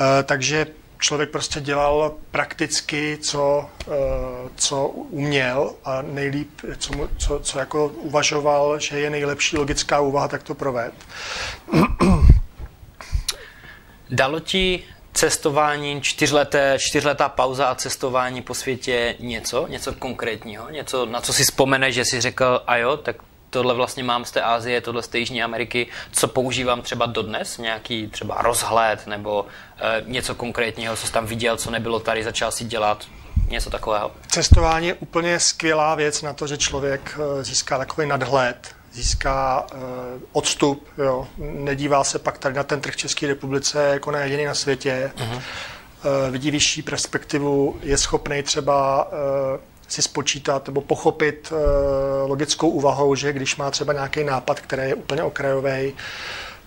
E, 0.00 0.22
takže 0.22 0.66
člověk 1.02 1.30
prostě 1.30 1.60
dělal 1.60 2.14
prakticky, 2.30 3.18
co, 3.20 3.70
eh, 3.80 3.92
co 4.56 4.88
uměl 4.88 5.74
a 5.84 6.02
nejlíp, 6.02 6.50
co, 6.78 7.08
co, 7.18 7.40
co 7.40 7.58
jako 7.58 7.88
uvažoval, 7.88 8.78
že 8.78 9.00
je 9.00 9.10
nejlepší 9.10 9.56
logická 9.56 10.00
úvaha, 10.00 10.28
tak 10.28 10.42
to 10.42 10.54
proved. 10.54 10.94
Dalo 14.10 14.40
ti 14.40 14.84
cestování, 15.12 16.00
čtyřleté, 16.00 16.76
čtyřletá 16.80 17.28
pauza 17.28 17.66
a 17.66 17.74
cestování 17.74 18.42
po 18.42 18.54
světě 18.54 19.14
něco, 19.18 19.66
něco 19.66 19.92
konkrétního, 19.92 20.70
něco, 20.70 21.06
na 21.06 21.20
co 21.20 21.32
si 21.32 21.42
vzpomeneš, 21.42 21.94
že 21.94 22.04
si 22.04 22.20
řekl, 22.20 22.62
a 22.66 22.76
jo, 22.76 22.96
tak 22.96 23.16
tohle 23.52 23.74
vlastně 23.74 24.04
mám 24.04 24.24
z 24.24 24.30
té 24.30 24.42
Asie, 24.42 24.80
tohle 24.80 25.02
z 25.02 25.08
té 25.08 25.18
Jižní 25.18 25.42
Ameriky, 25.42 25.86
co 26.12 26.28
používám 26.28 26.82
třeba 26.82 27.06
dodnes, 27.06 27.58
nějaký 27.58 28.06
třeba 28.06 28.42
rozhled 28.42 29.06
nebo 29.06 29.46
e, 29.78 30.02
něco 30.06 30.34
konkrétního, 30.34 30.96
co 30.96 31.06
jsi 31.06 31.12
tam 31.12 31.26
viděl, 31.26 31.56
co 31.56 31.70
nebylo 31.70 32.00
tady, 32.00 32.24
začal 32.24 32.52
si 32.52 32.64
dělat, 32.64 33.06
něco 33.48 33.70
takového. 33.70 34.10
Cestování 34.28 34.86
je 34.86 34.94
úplně 34.94 35.40
skvělá 35.40 35.94
věc 35.94 36.22
na 36.22 36.32
to, 36.32 36.46
že 36.46 36.58
člověk 36.58 37.18
eh, 37.18 37.44
získá 37.44 37.78
takový 37.78 38.06
nadhled, 38.06 38.74
získá 38.92 39.66
uh, 39.74 39.80
odstup, 40.32 40.88
jo. 40.98 41.28
nedívá 41.38 42.04
se 42.04 42.18
pak 42.18 42.38
tady 42.38 42.54
na 42.54 42.62
ten 42.62 42.80
trh 42.80 42.96
České 42.96 43.26
republice 43.26 43.88
jako 43.92 44.10
na 44.10 44.18
jediný 44.18 44.44
na 44.44 44.54
světě, 44.54 45.12
uh-huh. 45.16 45.34
uh, 45.34 45.40
vidí 46.30 46.50
vyšší 46.50 46.82
perspektivu, 46.82 47.76
je 47.82 47.98
schopný 47.98 48.42
třeba 48.42 49.04
uh, 49.04 49.60
si 49.92 50.02
spočítat 50.02 50.66
nebo 50.66 50.80
pochopit 50.80 51.52
uh, 51.52 51.58
logickou 52.30 52.68
úvahou, 52.68 53.14
že 53.14 53.32
když 53.32 53.56
má 53.56 53.70
třeba 53.70 53.92
nějaký 53.92 54.24
nápad, 54.24 54.60
který 54.60 54.82
je 54.82 54.94
úplně 54.94 55.22
okrajový, 55.22 55.94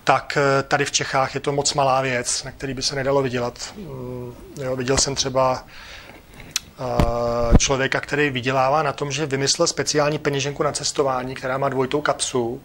tak 0.03 0.37
uh, 0.37 0.67
tady 0.67 0.85
v 0.85 0.91
Čechách 0.91 1.35
je 1.35 1.41
to 1.41 1.51
moc 1.51 1.73
malá 1.73 2.01
věc, 2.01 2.43
na 2.43 2.51
který 2.51 2.73
by 2.73 2.81
se 2.81 2.95
nedalo 2.95 3.21
vydělat. 3.21 3.73
Um, 3.77 4.35
jo, 4.57 4.75
viděl 4.75 4.97
jsem 4.97 5.15
třeba 5.15 5.63
uh, 6.79 7.57
člověka, 7.57 7.99
který 7.99 8.29
vydělává 8.29 8.83
na 8.83 8.93
tom, 8.93 9.11
že 9.11 9.25
vymyslel 9.25 9.67
speciální 9.67 10.17
peněženku 10.17 10.63
na 10.63 10.71
cestování, 10.71 11.35
která 11.35 11.57
má 11.57 11.69
dvojitou 11.69 12.01
kapsu, 12.01 12.61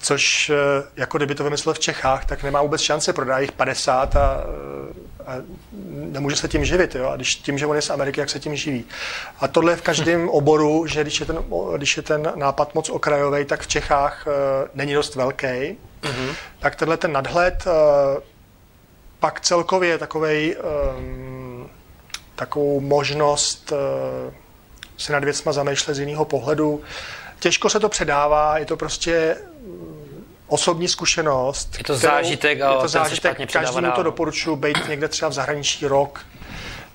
což 0.00 0.52
jako 0.96 1.16
kdyby 1.18 1.34
to 1.34 1.44
vymyslel 1.44 1.74
v 1.74 1.78
Čechách, 1.78 2.24
tak 2.24 2.42
nemá 2.42 2.62
vůbec 2.62 2.80
šance, 2.80 3.12
prodá 3.12 3.38
jich 3.38 3.52
50 3.52 4.16
a 4.16 4.44
a 5.26 5.34
nemůže 5.90 6.36
se 6.36 6.48
tím 6.48 6.64
živit. 6.64 6.94
Jo? 6.94 7.08
A 7.08 7.16
když 7.16 7.34
tím, 7.34 7.58
že 7.58 7.66
on 7.66 7.76
je 7.76 7.82
z 7.82 7.90
Ameriky, 7.90 8.20
jak 8.20 8.30
se 8.30 8.40
tím 8.40 8.56
živí. 8.56 8.84
A 9.40 9.48
tohle 9.48 9.72
je 9.72 9.76
v 9.76 9.82
každém 9.82 10.28
oboru, 10.28 10.86
že 10.86 11.02
když 11.02 11.20
je 11.20 11.26
ten, 11.26 11.44
když 11.76 11.96
je 11.96 12.02
ten 12.02 12.32
nápad 12.34 12.74
moc 12.74 12.90
okrajový, 12.90 13.44
tak 13.44 13.60
v 13.60 13.66
Čechách 13.66 14.26
uh, 14.26 14.32
není 14.74 14.94
dost 14.94 15.14
velký. 15.14 15.46
Mm-hmm. 15.46 16.34
Tak 16.58 16.76
tenhle 16.76 16.96
ten 16.96 17.12
nadhled 17.12 17.64
uh, 17.66 17.72
pak 19.20 19.40
celkově 19.40 19.98
takovej, 19.98 20.56
um, 20.98 21.70
takovou 22.34 22.80
možnost 22.80 23.72
uh, 23.72 24.32
se 24.96 25.12
nad 25.12 25.24
věcma 25.24 25.52
zamýšlet 25.52 25.94
z 25.94 25.98
jiného 25.98 26.24
pohledu. 26.24 26.82
Těžko 27.38 27.70
se 27.70 27.80
to 27.80 27.88
předává, 27.88 28.58
je 28.58 28.66
to 28.66 28.76
prostě 28.76 29.36
osobní 30.50 30.88
zkušenost. 30.88 31.74
Je 31.78 31.84
to 31.84 31.96
kterou, 31.96 32.12
zážitek 32.12 32.60
a 32.60 32.72
je 32.72 32.78
to 32.80 32.88
zážitek, 32.88 33.52
každému 33.52 33.92
to 33.96 34.02
doporučuji 34.02 34.56
být 34.56 34.88
někde 34.88 35.08
třeba 35.08 35.28
v 35.28 35.32
zahraničí 35.32 35.86
rok, 35.86 36.24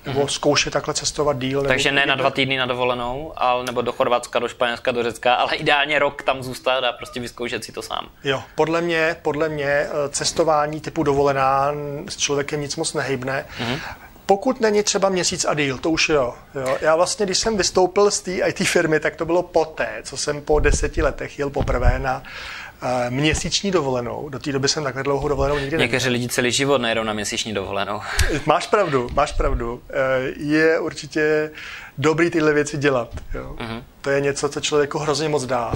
nebo 0.06 0.20
mm-hmm. 0.20 0.26
zkoušet 0.28 0.72
takhle 0.72 0.94
cestovat 0.94 1.38
díl. 1.38 1.62
Takže 1.62 1.92
ne 1.92 2.06
na 2.06 2.14
dva 2.14 2.30
týdny 2.30 2.56
na 2.56 2.66
dovolenou, 2.66 3.32
ale 3.36 3.64
nebo 3.64 3.82
do 3.82 3.92
Chorvatska, 3.92 4.38
do 4.38 4.48
Španělska, 4.48 4.92
do 4.92 5.02
Řecka, 5.02 5.34
ale 5.34 5.56
ideálně 5.56 5.98
rok 5.98 6.22
tam 6.22 6.42
zůstat 6.42 6.84
a 6.84 6.92
prostě 6.92 7.20
vyzkoušet 7.20 7.64
si 7.64 7.72
to 7.72 7.82
sám. 7.82 8.08
Jo, 8.24 8.42
podle 8.54 8.80
mě, 8.80 9.16
podle 9.22 9.48
mě 9.48 9.66
eh, 9.66 9.88
cestování 10.10 10.80
typu 10.80 11.02
dovolená 11.02 11.72
s 12.08 12.16
člověkem 12.16 12.60
nic 12.60 12.76
moc 12.76 12.94
nehybne. 12.94 13.46
Mm-hmm. 13.58 13.78
Pokud 14.26 14.60
není 14.60 14.82
třeba 14.82 15.08
měsíc 15.08 15.44
a 15.44 15.54
díl, 15.54 15.78
to 15.78 15.90
už 15.90 16.08
jo, 16.08 16.34
jo. 16.54 16.78
Já 16.80 16.96
vlastně, 16.96 17.26
když 17.26 17.38
jsem 17.38 17.56
vystoupil 17.56 18.10
z 18.10 18.20
té 18.20 18.32
IT 18.32 18.58
firmy, 18.68 19.00
tak 19.00 19.16
to 19.16 19.24
bylo 19.24 19.42
poté, 19.42 19.88
co 20.02 20.16
jsem 20.16 20.40
po 20.40 20.60
deseti 20.60 21.02
letech 21.02 21.38
jel 21.38 21.50
poprvé 21.50 21.98
na 21.98 22.22
měsíční 23.10 23.70
dovolenou. 23.70 24.28
Do 24.28 24.38
té 24.38 24.52
doby 24.52 24.68
jsem 24.68 24.84
takhle 24.84 25.02
dlouhou 25.02 25.28
dovolenou 25.28 25.58
nikdy 25.58 25.78
Někteří 25.78 26.08
lidi 26.08 26.28
celý 26.28 26.52
život 26.52 26.80
nejedou 26.80 27.02
na 27.02 27.12
měsíční 27.12 27.54
dovolenou. 27.54 28.00
máš 28.46 28.66
pravdu, 28.66 29.08
máš 29.12 29.32
pravdu. 29.32 29.82
E, 29.90 30.32
je 30.36 30.78
určitě 30.78 31.50
dobrý 31.98 32.30
tyhle 32.30 32.52
věci 32.52 32.78
dělat. 32.78 33.08
Jo. 33.34 33.56
Uh-huh. 33.58 33.82
To 34.00 34.10
je 34.10 34.20
něco, 34.20 34.48
co 34.48 34.60
člověku 34.60 34.98
hrozně 34.98 35.28
moc 35.28 35.46
dá. 35.46 35.72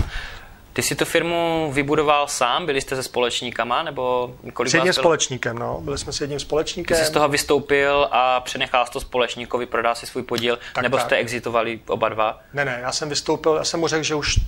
Ty 0.72 0.82
jsi 0.82 0.94
tu 0.94 1.04
firmu 1.04 1.70
vybudoval 1.72 2.28
sám? 2.28 2.66
Byli 2.66 2.80
jste 2.80 2.96
se 2.96 3.02
společníkama? 3.02 3.82
Nebo 3.82 4.34
kolik 4.52 4.70
s 4.70 4.74
jedním 4.74 4.92
společníkem, 4.92 5.58
no. 5.58 5.80
Byli 5.80 5.98
jsme 5.98 6.12
s 6.12 6.20
jedním 6.20 6.40
společníkem. 6.40 6.96
Ty 6.96 7.04
jsi 7.04 7.08
z 7.08 7.12
toho 7.12 7.28
vystoupil 7.28 8.08
a 8.10 8.40
přenechal 8.40 8.86
to 8.92 9.00
společníkovi, 9.00 9.66
prodal 9.66 9.94
si 9.94 10.06
svůj 10.06 10.22
podíl, 10.22 10.58
tak, 10.74 10.82
nebo 10.82 10.96
tak. 10.96 11.06
jste 11.06 11.16
exitovali 11.16 11.80
oba 11.86 12.08
dva? 12.08 12.40
Ne, 12.52 12.64
ne, 12.64 12.78
já 12.82 12.92
jsem 12.92 13.08
vystoupil, 13.08 13.54
já 13.54 13.64
jsem 13.64 13.80
mu 13.80 13.88
řekl, 13.88 14.04
že 14.04 14.14
už 14.14 14.40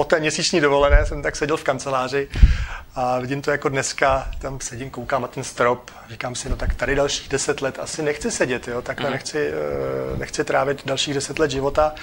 po 0.00 0.04
té 0.04 0.20
měsíční 0.20 0.60
dovolené 0.60 1.06
jsem 1.06 1.22
tak 1.22 1.36
seděl 1.36 1.56
v 1.56 1.64
kanceláři 1.64 2.28
a 2.94 3.18
vidím 3.18 3.42
to 3.42 3.50
jako 3.50 3.68
dneska, 3.68 4.28
tam 4.38 4.60
sedím, 4.60 4.90
koukám 4.90 5.22
na 5.22 5.28
ten 5.28 5.44
strop, 5.44 5.90
říkám 6.08 6.34
si, 6.34 6.48
no 6.48 6.56
tak 6.56 6.74
tady 6.74 6.94
dalších 6.94 7.28
deset 7.28 7.60
let 7.60 7.78
asi 7.78 8.02
nechci 8.02 8.30
sedět, 8.30 8.68
jo, 8.68 8.82
takhle 8.82 9.06
mm. 9.06 9.12
nechci, 9.12 9.48
eh, 9.48 10.16
nechci 10.16 10.44
trávit 10.44 10.86
dalších 10.86 11.14
deset 11.14 11.38
let 11.38 11.50
života. 11.50 11.94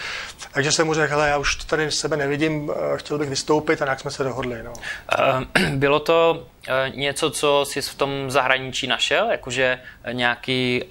Takže 0.51 0.71
jsem 0.71 0.87
mu 0.87 0.93
řekl, 0.93 1.11
hele, 1.13 1.29
já 1.29 1.37
už 1.37 1.55
to 1.55 1.63
tady 1.63 1.91
sebe 1.91 2.17
nevidím, 2.17 2.71
eh, 2.71 2.97
chtěl 2.97 3.17
bych 3.17 3.29
vystoupit 3.29 3.81
a 3.81 3.85
nějak 3.85 3.99
jsme 3.99 4.11
se 4.11 4.23
dohodli. 4.23 4.63
No. 4.63 4.73
Uh, 4.73 5.63
bylo 5.75 5.99
to 5.99 6.47
něco, 6.95 7.31
co 7.31 7.65
jsi 7.65 7.81
v 7.81 7.95
tom 7.95 8.31
zahraničí 8.31 8.87
našel, 8.87 9.31
jakože 9.31 9.79
nějaký 10.11 10.83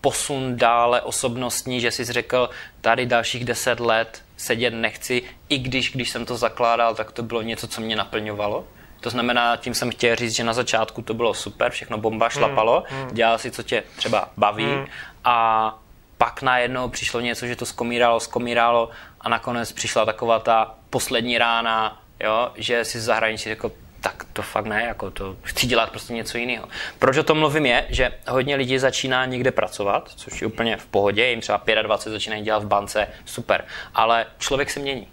posun 0.00 0.56
dále 0.56 1.00
osobnostní, 1.00 1.80
že 1.80 1.90
jsi 1.90 2.04
řekl, 2.04 2.50
tady 2.80 3.06
dalších 3.06 3.44
deset 3.44 3.80
let 3.80 4.22
sedět 4.38 4.70
nechci, 4.70 5.22
i 5.48 5.58
když, 5.58 5.92
když 5.92 6.10
jsem 6.10 6.26
to 6.26 6.36
zakládal, 6.36 6.94
tak 6.94 7.12
to 7.12 7.22
bylo 7.22 7.42
něco, 7.42 7.68
co 7.68 7.80
mě 7.80 7.96
naplňovalo. 7.96 8.64
To 9.00 9.10
znamená, 9.10 9.56
tím 9.56 9.74
jsem 9.74 9.90
chtěl 9.90 10.16
říct, 10.16 10.36
že 10.36 10.44
na 10.44 10.52
začátku 10.52 11.02
to 11.02 11.14
bylo 11.14 11.34
super, 11.34 11.72
všechno 11.72 11.98
bomba, 11.98 12.26
hmm, 12.26 12.30
šlapalo, 12.30 12.84
mm, 12.90 13.08
dělal 13.14 13.38
si, 13.38 13.50
co 13.50 13.62
tě 13.62 13.82
třeba 13.96 14.28
baví 14.36 14.66
mm. 14.66 14.86
a 15.24 15.78
pak 16.18 16.42
najednou 16.42 16.88
přišlo 16.88 17.20
něco, 17.20 17.46
že 17.46 17.56
to 17.56 17.66
skomíralo, 17.66 18.20
skomíralo 18.20 18.90
a 19.20 19.28
nakonec 19.28 19.72
přišla 19.72 20.04
taková 20.04 20.38
ta 20.38 20.74
poslední 20.90 21.38
rána, 21.38 22.02
jo, 22.20 22.52
že 22.54 22.84
si 22.84 23.00
zahraničí 23.00 23.48
řekl, 23.48 23.72
tak 24.00 24.24
to 24.32 24.42
fakt 24.42 24.66
ne, 24.66 24.82
jako 24.82 25.10
to 25.10 25.36
chci 25.42 25.66
dělat 25.66 25.90
prostě 25.90 26.12
něco 26.12 26.38
jiného. 26.38 26.68
Proč 26.98 27.16
o 27.16 27.22
tom 27.22 27.38
mluvím 27.38 27.66
je, 27.66 27.86
že 27.88 28.12
hodně 28.28 28.56
lidí 28.56 28.78
začíná 28.78 29.24
někde 29.24 29.50
pracovat, 29.50 30.10
což 30.16 30.40
je 30.40 30.46
úplně 30.46 30.76
v 30.76 30.86
pohodě, 30.86 31.26
jim 31.26 31.40
třeba 31.40 31.62
25 31.82 32.12
začínají 32.12 32.42
dělat 32.42 32.62
v 32.62 32.66
bance, 32.66 33.08
super, 33.24 33.64
ale 33.94 34.26
člověk 34.38 34.70
se 34.70 34.80
mění. 34.80 35.08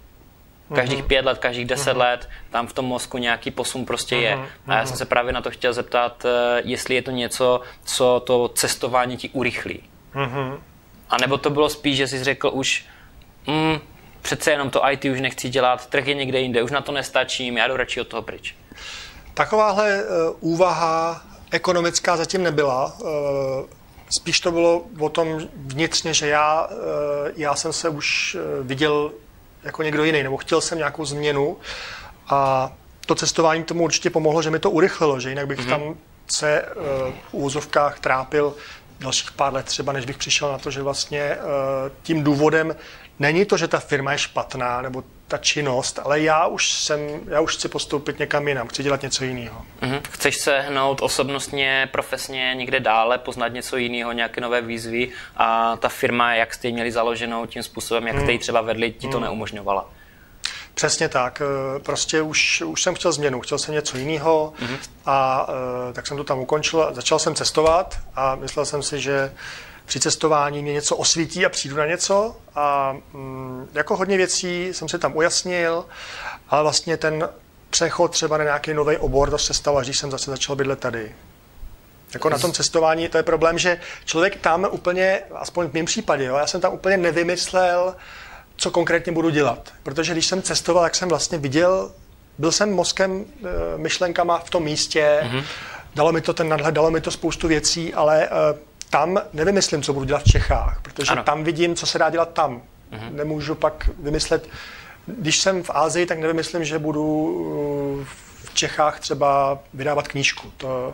Každých 0.75 1.00
uh-huh. 1.00 1.08
pět 1.08 1.25
let, 1.25 1.38
každých 1.38 1.65
deset 1.65 1.94
uh-huh. 1.94 2.00
let, 2.00 2.30
tam 2.50 2.68
v 2.68 2.74
tom 2.74 2.86
mozku 2.86 3.18
nějaký 3.18 3.51
posun 3.51 3.86
prostě 3.86 4.15
uh-huh. 4.15 4.22
je. 4.22 4.39
A 4.68 4.75
já 4.75 4.86
jsem 4.86 4.98
se 4.98 5.06
právě 5.06 5.34
na 5.34 5.42
to 5.42 5.51
chtěl 5.51 5.74
zeptat, 5.74 6.25
eh, 6.25 6.62
jestli 6.63 6.96
je 6.96 7.01
to 7.01 7.12
něco, 7.12 7.62
co 7.84 8.24
to 8.25 8.48
cestování 8.48 9.18
ti 9.18 9.30
urychlí. 9.30 9.84
Uh-huh. 10.15 10.60
A 11.10 11.18
nebo 11.18 11.38
to 11.38 11.50
bylo 11.50 11.70
spíš, 11.70 11.98
že 11.98 12.08
jsi 12.08 12.24
řekl 12.24 12.50
už, 12.54 12.86
mm, 13.48 13.80
přece 14.22 14.51
jenom 14.51 14.70
to 14.70 14.89
IT 14.89 15.06
už 15.06 15.22
nechci 15.22 15.50
dělat, 15.50 15.89
trh 15.89 16.08
je 16.08 16.13
někde 16.13 16.39
jinde, 16.39 16.63
už 16.63 16.72
na 16.72 16.82
to 16.82 16.92
nestačím, 16.92 17.58
já 17.58 17.68
jdu 17.68 17.77
radši 17.77 18.01
od 18.01 18.08
toho 18.08 18.22
pryč. 18.22 18.56
Takováhle 19.34 20.03
uh, 20.03 20.10
úvaha 20.39 21.22
ekonomická 21.51 22.17
zatím 22.17 22.44
nebyla. 22.44 22.96
Uh, 23.00 23.10
spíš 24.10 24.39
to 24.39 24.51
bylo 24.51 24.84
o 25.00 25.10
tom 25.10 25.39
vnitřně, 25.55 26.13
že 26.13 26.27
já, 26.27 26.65
uh, 26.65 26.77
já 27.36 27.55
jsem 27.55 27.74
se 27.74 27.89
už 27.89 28.38
viděl 28.62 29.12
jako 29.63 29.84
někdo 29.84 30.03
jiný, 30.03 30.24
nebo 30.24 30.38
chtěl 30.38 30.62
jsem 30.62 30.77
nějakou 30.77 31.05
změnu 31.05 31.58
a 32.29 32.72
to 33.05 33.15
cestování 33.15 33.63
tomu 33.63 33.84
určitě 33.84 34.10
pomohlo, 34.10 34.41
že 34.41 34.50
mi 34.50 34.60
to 34.60 34.72
urychlilo, 34.72 35.20
že 35.20 35.29
jinak 35.29 35.48
bych 35.48 35.60
mm-hmm. 35.60 35.70
tam 35.70 35.96
se 36.27 36.65
v 37.29 37.34
úzovkách 37.34 38.00
trápil 38.00 38.53
dalších 39.00 39.32
pár 39.32 39.53
let 39.53 39.65
třeba, 39.65 39.94
než 39.94 40.05
bych 40.05 40.17
přišel 40.17 40.51
na 40.51 40.58
to, 40.58 40.72
že 40.72 40.82
vlastně 40.82 41.38
tím 42.03 42.24
důvodem 42.24 42.75
není 43.20 43.46
to, 43.46 43.58
že 43.58 43.68
ta 43.68 43.80
firma 43.80 44.12
je 44.12 44.18
špatná, 44.18 44.82
nebo 44.82 45.04
ta 45.28 45.38
činnost, 45.38 46.00
ale 46.04 46.22
já 46.22 46.48
už 46.48 46.72
jsem, 46.72 47.00
já 47.28 47.42
už 47.42 47.56
chci 47.58 47.70
postoupit 47.70 48.20
někam 48.20 48.48
jinam, 48.48 48.68
chci 48.68 48.84
dělat 48.84 49.02
něco 49.02 49.24
jiného. 49.24 49.66
Mm-hmm. 49.82 50.02
Chceš 50.10 50.38
se 50.38 50.60
hnout 50.60 51.02
osobnostně, 51.02 51.90
profesně 51.92 52.54
někde 52.56 52.80
dále, 52.80 53.18
poznat 53.18 53.48
něco 53.48 53.78
jiného, 53.78 54.12
nějaké 54.12 54.42
nové 54.42 54.62
výzvy 54.62 55.10
a 55.38 55.76
ta 55.76 55.90
firma, 55.90 56.36
jak 56.36 56.54
jste 56.54 56.68
ji 56.68 56.74
měli 56.74 56.92
založenou 56.92 57.46
tím 57.46 57.64
způsobem, 57.64 58.08
jak 58.08 58.20
jste 58.20 58.32
ji 58.32 58.38
mm. 58.38 58.42
třeba 58.42 58.62
vedli, 58.62 58.92
ti 58.92 59.08
to 59.08 59.18
mm. 59.18 59.24
neumožňovala. 59.24 59.90
Přesně 60.74 61.10
tak. 61.10 61.42
Eh, 61.42 61.80
prostě 61.80 62.22
už, 62.22 62.62
už 62.62 62.84
jsem 62.84 62.96
chtěl 62.96 63.12
změnu, 63.12 63.42
chtěl 63.42 63.58
jsem 63.58 63.74
něco 63.74 63.98
jiného 63.98 64.54
mm-hmm. 64.60 64.78
a 65.06 65.48
eh, 65.90 65.94
tak 65.94 66.08
jsem 66.08 66.18
to 66.18 66.24
tam 66.24 66.40
ukončil. 66.40 66.90
Začal 66.92 67.20
jsem 67.20 67.36
cestovat 67.36 68.00
a 68.16 68.36
myslel 68.36 68.66
jsem 68.66 68.84
si, 68.84 69.00
že 69.00 69.32
při 69.86 70.00
cestování 70.00 70.62
mě 70.62 70.74
něco 70.74 70.96
osvítí 70.96 71.46
a 71.46 71.50
přijdu 71.50 71.77
na 71.77 71.86
něco. 71.86 72.36
A 72.56 72.98
mm, 73.13 73.70
jako 73.74 73.96
hodně 73.96 74.18
věcí 74.18 74.70
jsem 74.72 74.89
si 74.89 75.00
tam 75.00 75.15
ujasnil, 75.15 75.86
ale 76.50 76.63
vlastně 76.63 76.98
ten 76.98 77.30
přechod 77.70 78.12
třeba 78.12 78.38
na 78.38 78.44
nějaký 78.44 78.74
nový 78.74 78.98
obor, 78.98 79.30
to 79.30 79.38
se 79.38 79.54
stalo, 79.54 79.82
když 79.82 80.00
jsem 80.00 80.12
zase 80.12 80.32
začal 80.32 80.56
bydlet 80.56 80.80
tady. 80.80 81.15
Jako 82.13 82.30
na 82.30 82.38
tom 82.38 82.51
cestování 82.51 83.10
to 83.10 83.18
je 83.18 83.24
problém, 83.24 83.58
že 83.58 83.80
člověk 84.06 84.36
tam 84.36 84.68
úplně, 84.72 85.22
aspoň 85.36 85.68
v 85.68 85.74
mém 85.74 85.86
případě, 85.86 86.25
jo, 86.25 86.36
já 86.36 86.48
jsem 86.48 86.62
tam 86.62 86.74
úplně 86.74 86.98
nevymyslel, 86.98 87.96
co 88.56 88.72
konkrétně 88.72 89.12
budu 89.12 89.30
dělat. 89.30 89.74
Protože 89.84 90.13
když 90.13 90.25
jsem 90.25 90.42
cestoval, 90.42 90.84
tak 90.84 90.96
jsem 90.96 91.10
vlastně 91.10 91.38
viděl, 91.38 91.92
byl 92.38 92.51
jsem 92.51 92.74
mozkem, 92.74 93.25
eh, 93.44 93.48
myšlenkama 93.77 94.39
v 94.39 94.50
tom 94.50 94.63
místě, 94.63 95.20
mm-hmm. 95.24 95.44
dalo 95.96 96.12
mi 96.12 96.22
to 96.22 96.34
ten 96.34 96.50
nadhled, 96.50 96.75
dalo 96.75 96.92
mi 96.92 97.01
to 97.01 97.12
spoustu 97.12 97.48
věcí, 97.48 97.94
ale 97.94 98.25
eh, 98.25 98.30
tam 98.96 99.22
nevymyslím, 99.34 99.82
co 99.82 99.94
budu 99.94 100.06
dělat 100.06 100.24
v 100.24 100.32
Čechách, 100.32 100.80
protože 100.82 101.12
ano. 101.12 101.24
tam 101.24 101.44
vidím, 101.44 101.75
co 101.75 101.86
se 101.86 102.00
dá 102.00 102.10
dělat 102.10 102.34
tam. 102.34 102.62
Mm-hmm. 102.92 103.12
Nemůžu 103.12 103.56
pak 103.56 103.90
vymyslet, 104.00 104.48
když 105.06 105.40
jsem 105.40 105.64
v 105.64 105.70
Ázii, 105.74 106.06
tak 106.06 106.20
nevymyslím, 106.20 106.64
že 106.66 106.80
budu 106.80 107.06
eh, 108.02 108.06
v 108.44 108.54
Čechách 108.54 109.00
třeba 109.00 109.60
vydávat 109.74 110.08
knížku. 110.08 110.52
To, 110.58 110.94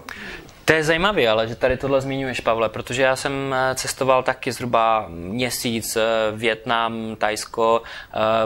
to 0.65 0.73
je 0.73 0.83
zajímavé, 0.83 1.27
ale 1.27 1.47
že 1.47 1.55
tady 1.55 1.77
tohle 1.77 2.01
zmiňuješ, 2.01 2.39
Pavle, 2.39 2.69
protože 2.69 3.01
já 3.01 3.15
jsem 3.15 3.53
eh, 3.53 3.75
cestoval 3.75 4.23
taky 4.23 4.51
zhruba 4.51 5.05
měsíc, 5.09 5.95
eh, 5.95 6.01
Větnam, 6.31 7.15
Tajsko, 7.15 7.81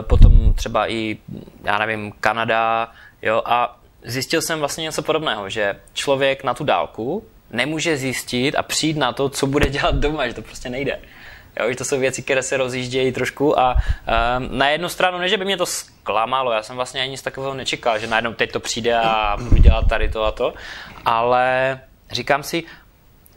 potom 0.00 0.54
třeba 0.54 0.90
i, 0.90 1.18
já 1.64 1.78
nevím, 1.78 2.12
Kanada, 2.20 2.92
jo, 3.22 3.42
a 3.44 3.78
zjistil 4.04 4.42
jsem 4.42 4.58
vlastně 4.58 4.82
něco 4.82 5.02
podobného, 5.02 5.48
že 5.50 5.80
člověk 5.92 6.44
na 6.44 6.54
tu 6.54 6.64
dálku 6.64 7.24
nemůže 7.56 7.96
zjistit 7.96 8.54
a 8.54 8.62
přijít 8.62 8.96
na 8.96 9.12
to, 9.12 9.28
co 9.28 9.46
bude 9.46 9.66
dělat 9.70 9.94
doma, 9.94 10.28
že 10.28 10.34
to 10.34 10.42
prostě 10.42 10.68
nejde. 10.68 10.98
Jo, 11.60 11.70
že 11.70 11.76
to 11.76 11.84
jsou 11.84 11.98
věci, 11.98 12.22
které 12.22 12.42
se 12.42 12.56
rozjíždějí 12.56 13.12
trošku 13.12 13.58
a 13.58 13.74
um, 13.74 14.58
na 14.58 14.68
jednu 14.68 14.88
stranu, 14.88 15.18
ne, 15.18 15.28
že 15.28 15.36
by 15.36 15.44
mě 15.44 15.56
to 15.56 15.66
zklamalo, 15.66 16.52
já 16.52 16.62
jsem 16.62 16.76
vlastně 16.76 17.00
ani 17.00 17.10
nic 17.10 17.22
takového 17.22 17.54
nečekal, 17.54 17.98
že 17.98 18.06
najednou 18.06 18.32
teď 18.32 18.52
to 18.52 18.60
přijde 18.60 18.98
a 18.98 19.36
budu 19.40 19.56
dělat 19.56 19.88
tady 19.88 20.08
to 20.08 20.24
a 20.24 20.30
to, 20.30 20.54
ale 21.04 21.80
říkám 22.10 22.42
si, 22.42 22.64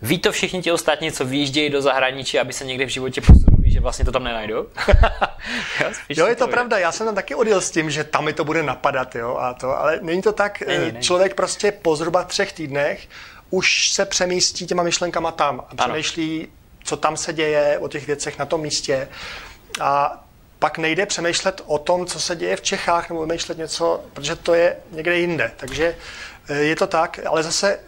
ví 0.02 0.20
to 0.20 0.32
všichni 0.32 0.62
ti 0.62 0.72
ostatní, 0.72 1.12
co 1.12 1.26
vyjíždějí 1.26 1.70
do 1.70 1.82
zahraničí, 1.82 2.40
aby 2.40 2.54
se 2.54 2.66
někde 2.66 2.86
v 2.86 2.90
životě 2.90 3.22
posunuli, 3.22 3.72
že 3.72 3.80
vlastně 3.80 4.06
to 4.06 4.12
tam 4.12 4.24
nenajdou? 4.24 4.56
jo, 6.10 6.28
je 6.28 6.36
to 6.36 6.46
to 6.46 6.52
pravda, 6.52 6.78
já 6.78 6.92
jsem 6.92 7.06
tam 7.06 7.16
taky 7.16 7.36
odjel 7.36 7.62
s 7.62 7.72
tím, 7.72 7.90
že 7.90 8.04
tam 8.04 8.26
mi 8.26 8.34
to 8.34 8.44
bude 8.46 8.64
napadat, 8.64 9.16
jo, 9.16 9.38
a 9.40 9.54
to, 9.54 9.80
ale 9.80 10.00
není 10.02 10.22
to 10.22 10.32
tak, 10.32 10.62
není, 10.68 10.86
není. 10.86 11.02
člověk 11.02 11.34
prostě 11.34 11.72
po 11.72 11.96
zhruba 11.96 12.24
třech 12.24 12.54
týdnech 12.54 13.08
už 13.50 13.92
se 13.92 14.06
přemístí 14.06 14.68
těma 14.68 14.84
myšlenkama 14.84 15.32
tam 15.32 15.66
a 15.70 15.76
přemýšlí, 15.76 16.48
co 16.84 16.98
tam 16.98 17.18
se 17.18 17.34
děje, 17.34 17.78
o 17.80 17.88
těch 17.88 18.08
věcech 18.08 18.40
na 18.40 18.46
tom 18.46 18.62
místě. 18.62 19.10
A 19.82 20.24
pak 20.60 20.78
nejde 20.78 21.06
přemýšlet 21.06 21.62
o 21.66 21.78
tom, 21.78 22.06
co 22.06 22.20
se 22.20 22.36
děje 22.36 22.56
v 22.56 22.62
Čechách, 22.62 23.10
nebo 23.10 23.26
vymýšlet 23.26 23.58
něco, 23.58 24.04
protože 24.14 24.36
to 24.36 24.54
je 24.54 24.78
někde 24.92 25.18
jinde. 25.20 25.52
Takže 25.58 25.96
eh, 26.50 26.56
je 26.56 26.76
to 26.76 26.88
tak, 26.88 27.20
ale 27.26 27.44
zase 27.44 27.80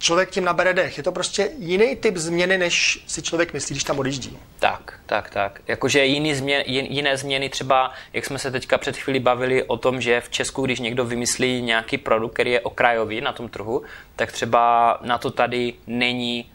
člověk 0.00 0.30
tím 0.30 0.44
nabere 0.44 0.74
dech. 0.74 0.96
Je 0.96 1.02
to 1.02 1.12
prostě 1.12 1.50
jiný 1.58 1.96
typ 1.96 2.16
změny, 2.16 2.58
než 2.58 3.04
si 3.06 3.22
člověk 3.22 3.52
myslí, 3.52 3.74
když 3.74 3.84
tam 3.84 3.98
odjíždí. 3.98 4.38
Tak, 4.58 5.00
tak, 5.06 5.30
tak. 5.30 5.60
Jakože 5.68 6.04
jiný 6.04 6.34
změn, 6.34 6.62
jiné 6.66 7.16
změny 7.16 7.48
třeba, 7.48 7.92
jak 8.12 8.24
jsme 8.24 8.38
se 8.38 8.50
teďka 8.50 8.78
před 8.78 8.96
chvíli 8.96 9.20
bavili 9.20 9.62
o 9.62 9.76
tom, 9.76 10.00
že 10.00 10.20
v 10.20 10.28
Česku, 10.28 10.62
když 10.62 10.80
někdo 10.80 11.04
vymyslí 11.04 11.62
nějaký 11.62 11.98
produkt, 11.98 12.32
který 12.32 12.50
je 12.50 12.60
okrajový 12.60 13.20
na 13.20 13.32
tom 13.32 13.48
trhu, 13.48 13.82
tak 14.16 14.32
třeba 14.32 14.98
na 15.02 15.18
to 15.18 15.30
tady 15.30 15.74
není 15.86 16.50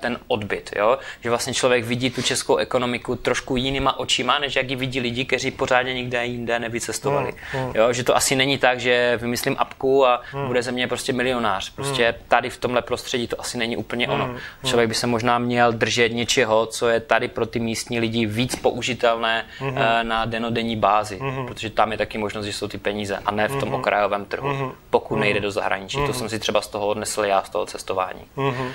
ten 0.00 0.18
odbyt, 0.28 0.70
jo? 0.76 0.98
že 1.20 1.30
vlastně 1.30 1.54
člověk 1.54 1.84
vidí 1.84 2.10
tu 2.10 2.22
českou 2.22 2.56
ekonomiku 2.56 3.16
trošku 3.16 3.56
jinýma 3.56 3.98
očima, 3.98 4.38
než 4.38 4.56
jak 4.56 4.70
ji 4.70 4.76
vidí 4.76 5.00
lidi, 5.00 5.24
kteří 5.24 5.50
pořádně 5.50 5.94
nikde 5.94 6.26
jinde 6.26 6.58
nevycestovali. 6.58 7.32
Mm, 7.54 7.60
mm. 7.60 7.72
Jo? 7.74 7.92
Že 7.92 8.04
to 8.04 8.16
asi 8.16 8.36
není 8.36 8.58
tak, 8.58 8.80
že 8.80 9.18
vymyslím 9.22 9.56
apku 9.58 10.06
a 10.06 10.20
mm. 10.34 10.46
bude 10.46 10.62
ze 10.62 10.72
mě 10.72 10.88
prostě 10.88 11.12
milionář. 11.12 11.70
Prostě 11.70 12.14
mm. 12.18 12.24
tady 12.28 12.50
v 12.50 12.56
tomhle 12.56 12.82
prostředí 12.82 13.28
to 13.28 13.40
asi 13.40 13.58
není 13.58 13.76
úplně 13.76 14.06
mm. 14.06 14.12
ono. 14.12 14.26
Mm. 14.26 14.38
Člověk 14.64 14.88
by 14.88 14.94
se 14.94 15.06
možná 15.06 15.38
měl 15.38 15.72
držet 15.72 16.08
něčeho, 16.08 16.66
co 16.66 16.88
je 16.88 17.00
tady 17.00 17.28
pro 17.28 17.46
ty 17.46 17.58
místní 17.58 18.00
lidi 18.00 18.26
víc 18.26 18.56
použitelné 18.56 19.44
mm. 19.60 19.78
na 20.02 20.24
denodenní 20.24 20.76
bázi, 20.76 21.18
mm. 21.20 21.46
protože 21.46 21.70
tam 21.70 21.92
je 21.92 21.98
taky 21.98 22.18
možnost, 22.18 22.46
že 22.46 22.52
jsou 22.52 22.68
ty 22.68 22.78
peníze 22.78 23.18
a 23.26 23.30
ne 23.30 23.48
v 23.48 23.60
tom 23.60 23.68
mm. 23.68 23.74
okrajovém 23.74 24.24
trhu, 24.24 24.72
pokud 24.90 25.16
nejde 25.16 25.40
do 25.40 25.50
zahraničí. 25.50 25.98
Mm. 25.98 26.06
To 26.06 26.12
jsem 26.12 26.28
si 26.28 26.38
třeba 26.38 26.60
z 26.60 26.68
toho 26.68 26.86
odnesl 26.86 27.24
já, 27.24 27.42
z 27.42 27.50
toho 27.50 27.66
cestování. 27.66 28.20
Mm. 28.36 28.72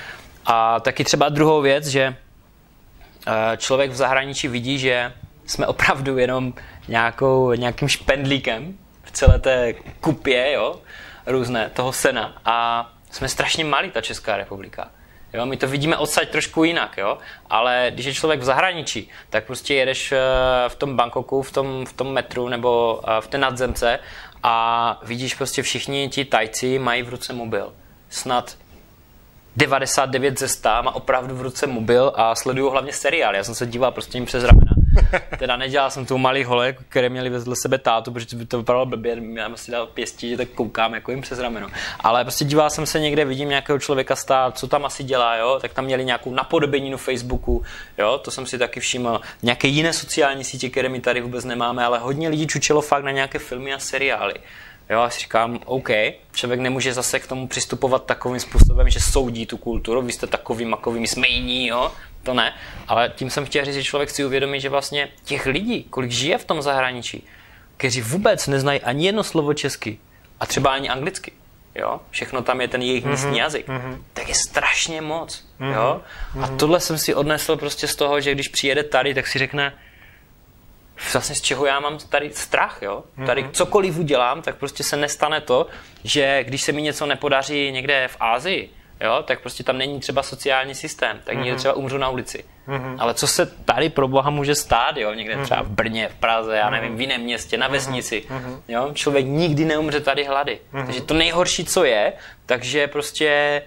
A 0.49 0.79
taky 0.79 1.03
třeba 1.03 1.29
druhou 1.29 1.61
věc, 1.61 1.87
že 1.87 2.15
eh, 3.27 3.57
člověk 3.57 3.91
v 3.91 3.95
zahraničí 3.95 4.47
vidí, 4.47 4.79
že 4.79 5.13
jsme 5.45 5.67
opravdu 5.67 6.17
jenom 6.17 6.53
nějakou, 6.87 7.53
nějakým 7.53 7.87
špendlíkem 7.87 8.77
v 9.03 9.11
celé 9.11 9.39
té 9.39 9.73
kupě, 10.01 10.51
jo, 10.51 10.79
různé, 11.25 11.69
toho 11.73 11.93
sena. 11.93 12.41
A 12.45 12.89
jsme 13.11 13.29
strašně 13.29 13.65
malí, 13.65 13.91
ta 13.91 14.01
Česká 14.01 14.37
republika. 14.37 14.91
Jo, 15.33 15.45
my 15.45 15.57
to 15.57 15.67
vidíme 15.67 15.97
odsaď 15.97 16.29
trošku 16.29 16.63
jinak, 16.63 16.97
jo? 16.97 17.17
ale 17.49 17.91
když 17.93 18.05
je 18.05 18.13
člověk 18.13 18.39
v 18.39 18.43
zahraničí, 18.43 19.09
tak 19.29 19.45
prostě 19.45 19.75
jedeš 19.75 20.11
eh, 20.11 20.19
v 20.67 20.75
tom 20.75 20.95
Bangkoku, 20.95 21.41
v 21.41 21.51
tom, 21.51 21.85
v 21.85 21.93
tom 21.93 22.13
metru 22.13 22.49
nebo 22.49 23.01
eh, 23.07 23.21
v 23.21 23.27
té 23.27 23.37
nadzemce 23.37 23.99
a 24.43 24.99
vidíš 25.03 25.35
prostě 25.35 25.63
všichni 25.63 26.09
ti 26.09 26.25
tajci 26.25 26.79
mají 26.79 27.03
v 27.03 27.09
ruce 27.09 27.33
mobil. 27.33 27.73
Snad 28.09 28.57
99 29.57 30.39
ze 30.39 30.47
100 30.47 30.69
má 30.69 30.95
opravdu 30.95 31.35
v 31.35 31.41
ruce 31.41 31.67
mobil 31.67 32.13
a 32.15 32.35
sleduju 32.35 32.69
hlavně 32.69 32.93
seriál. 32.93 33.35
Já 33.35 33.43
jsem 33.43 33.55
se 33.55 33.65
díval 33.65 33.91
prostě 33.91 34.17
jim 34.17 34.25
přes 34.25 34.43
ramena. 34.43 34.71
Teda 35.39 35.57
nedělal 35.57 35.91
jsem 35.91 36.05
tu 36.05 36.17
malý 36.17 36.43
holek, 36.43 36.77
které 36.89 37.09
měli 37.09 37.29
vedle 37.29 37.55
sebe 37.61 37.77
tátu, 37.77 38.11
protože 38.11 38.35
by 38.35 38.45
to 38.45 38.57
vypadalo 38.57 38.85
blbě, 38.85 39.17
já 39.33 39.55
si 39.55 39.71
dal 39.71 39.87
pěstí, 39.87 40.29
že 40.29 40.37
tak 40.37 40.49
koukám 40.49 40.93
jako 40.93 41.11
jim 41.11 41.21
přes 41.21 41.39
rameno. 41.39 41.67
Ale 41.99 42.23
prostě 42.23 42.45
díval 42.45 42.69
jsem 42.69 42.85
se 42.85 42.99
někde, 42.99 43.25
vidím 43.25 43.49
nějakého 43.49 43.79
člověka 43.79 44.15
stát, 44.15 44.57
co 44.57 44.67
tam 44.67 44.85
asi 44.85 45.03
dělá, 45.03 45.35
jo? 45.35 45.57
tak 45.61 45.73
tam 45.73 45.85
měli 45.85 46.05
nějakou 46.05 46.33
napodobeninu 46.33 46.97
Facebooku, 46.97 47.63
jo? 47.97 48.17
to 48.17 48.31
jsem 48.31 48.45
si 48.45 48.57
taky 48.57 48.79
všiml. 48.79 49.21
Nějaké 49.43 49.67
jiné 49.67 49.93
sociální 49.93 50.43
sítě, 50.43 50.69
které 50.69 50.89
my 50.89 50.99
tady 50.99 51.21
vůbec 51.21 51.45
nemáme, 51.45 51.85
ale 51.85 51.99
hodně 51.99 52.29
lidí 52.29 52.47
čučelo 52.47 52.81
fakt 52.81 53.03
na 53.03 53.11
nějaké 53.11 53.39
filmy 53.39 53.73
a 53.73 53.79
seriály. 53.79 54.33
Jo, 54.89 55.01
a 55.01 55.09
si 55.09 55.19
říkám, 55.19 55.59
OK, 55.65 55.89
člověk 56.33 56.59
nemůže 56.59 56.93
zase 56.93 57.19
k 57.19 57.27
tomu 57.27 57.47
přistupovat 57.47 58.05
takovým 58.05 58.39
způsobem, 58.39 58.89
že 58.89 58.99
soudí 58.99 59.45
tu 59.45 59.57
kulturu, 59.57 60.01
vy 60.01 60.11
jste 60.11 60.27
takový 60.27 60.65
makový, 60.65 61.07
jsme 61.07 61.27
jiní, 61.27 61.67
jo, 61.67 61.91
to 62.23 62.33
ne. 62.33 62.53
Ale 62.87 63.13
tím 63.15 63.29
jsem 63.29 63.45
chtěl 63.45 63.65
říct, 63.65 63.75
že 63.75 63.83
člověk 63.83 64.09
si 64.09 64.25
uvědomí, 64.25 64.61
že 64.61 64.69
vlastně 64.69 65.09
těch 65.23 65.45
lidí, 65.45 65.83
kolik 65.83 66.11
žije 66.11 66.37
v 66.37 66.45
tom 66.45 66.61
zahraničí, 66.61 67.27
kteří 67.77 68.01
vůbec 68.01 68.47
neznají 68.47 68.81
ani 68.81 69.05
jedno 69.05 69.23
slovo 69.23 69.53
česky 69.53 69.99
a 70.39 70.45
třeba 70.45 70.73
ani 70.73 70.89
anglicky, 70.89 71.31
jo, 71.75 71.99
všechno 72.09 72.41
tam 72.41 72.61
je 72.61 72.67
ten 72.67 72.81
jejich 72.81 73.05
mm-hmm. 73.05 73.09
místní 73.09 73.37
jazyk, 73.37 73.67
mm-hmm. 73.67 74.01
tak 74.13 74.29
je 74.29 74.35
strašně 74.35 75.01
moc, 75.01 75.45
mm-hmm. 75.59 75.73
jo. 75.73 76.01
A 76.33 76.47
mhm. 76.47 76.57
tohle 76.57 76.79
jsem 76.79 76.97
si 76.97 77.15
odnesl 77.15 77.57
prostě 77.57 77.87
z 77.87 77.95
toho, 77.95 78.21
že 78.21 78.31
když 78.31 78.47
přijede 78.47 78.83
tady, 78.83 79.13
tak 79.13 79.27
si 79.27 79.39
řekne, 79.39 79.73
vlastně 81.13 81.35
z 81.35 81.41
čeho 81.41 81.65
já 81.65 81.79
mám 81.79 81.97
tady 81.97 82.31
strach, 82.33 82.79
jo? 82.81 83.03
Tady 83.25 83.43
mm-hmm. 83.43 83.51
cokoliv 83.51 83.97
udělám, 83.97 84.41
tak 84.41 84.55
prostě 84.55 84.83
se 84.83 84.97
nestane 84.97 85.41
to, 85.41 85.67
že 86.03 86.43
když 86.43 86.61
se 86.61 86.71
mi 86.71 86.81
něco 86.81 87.05
nepodaří 87.05 87.71
někde 87.71 88.07
v 88.07 88.17
Ázii, 88.19 88.69
jo, 89.01 89.23
tak 89.23 89.41
prostě 89.41 89.63
tam 89.63 89.77
není 89.77 89.99
třeba 89.99 90.23
sociální 90.23 90.75
systém, 90.75 91.21
tak 91.23 91.35
mm-hmm. 91.35 91.43
někde 91.43 91.57
třeba 91.57 91.73
umřu 91.73 91.97
na 91.97 92.09
ulici. 92.09 92.43
Mm-hmm. 92.67 92.95
Ale 92.99 93.13
co 93.13 93.27
se 93.27 93.45
tady 93.45 93.89
pro 93.89 94.07
boha 94.07 94.29
může 94.29 94.55
stát, 94.55 94.97
jo? 94.97 95.13
Někde 95.13 95.35
mm-hmm. 95.35 95.43
třeba 95.43 95.61
v 95.61 95.69
Brně, 95.69 96.09
v 96.09 96.15
Praze, 96.15 96.57
já 96.57 96.69
nevím, 96.69 96.97
v 96.97 97.01
jiném 97.01 97.21
městě, 97.21 97.57
na 97.57 97.67
vesnici. 97.67 98.23
Mm-hmm. 98.29 98.59
Jo? 98.67 98.91
Člověk 98.93 99.25
nikdy 99.25 99.65
neumře 99.65 99.99
tady 99.99 100.23
hlady. 100.23 100.59
Mm-hmm. 100.73 100.85
Takže 100.85 101.01
to 101.01 101.13
nejhorší, 101.13 101.65
co 101.65 101.83
je, 101.83 102.13
takže 102.45 102.87
prostě 102.87 103.61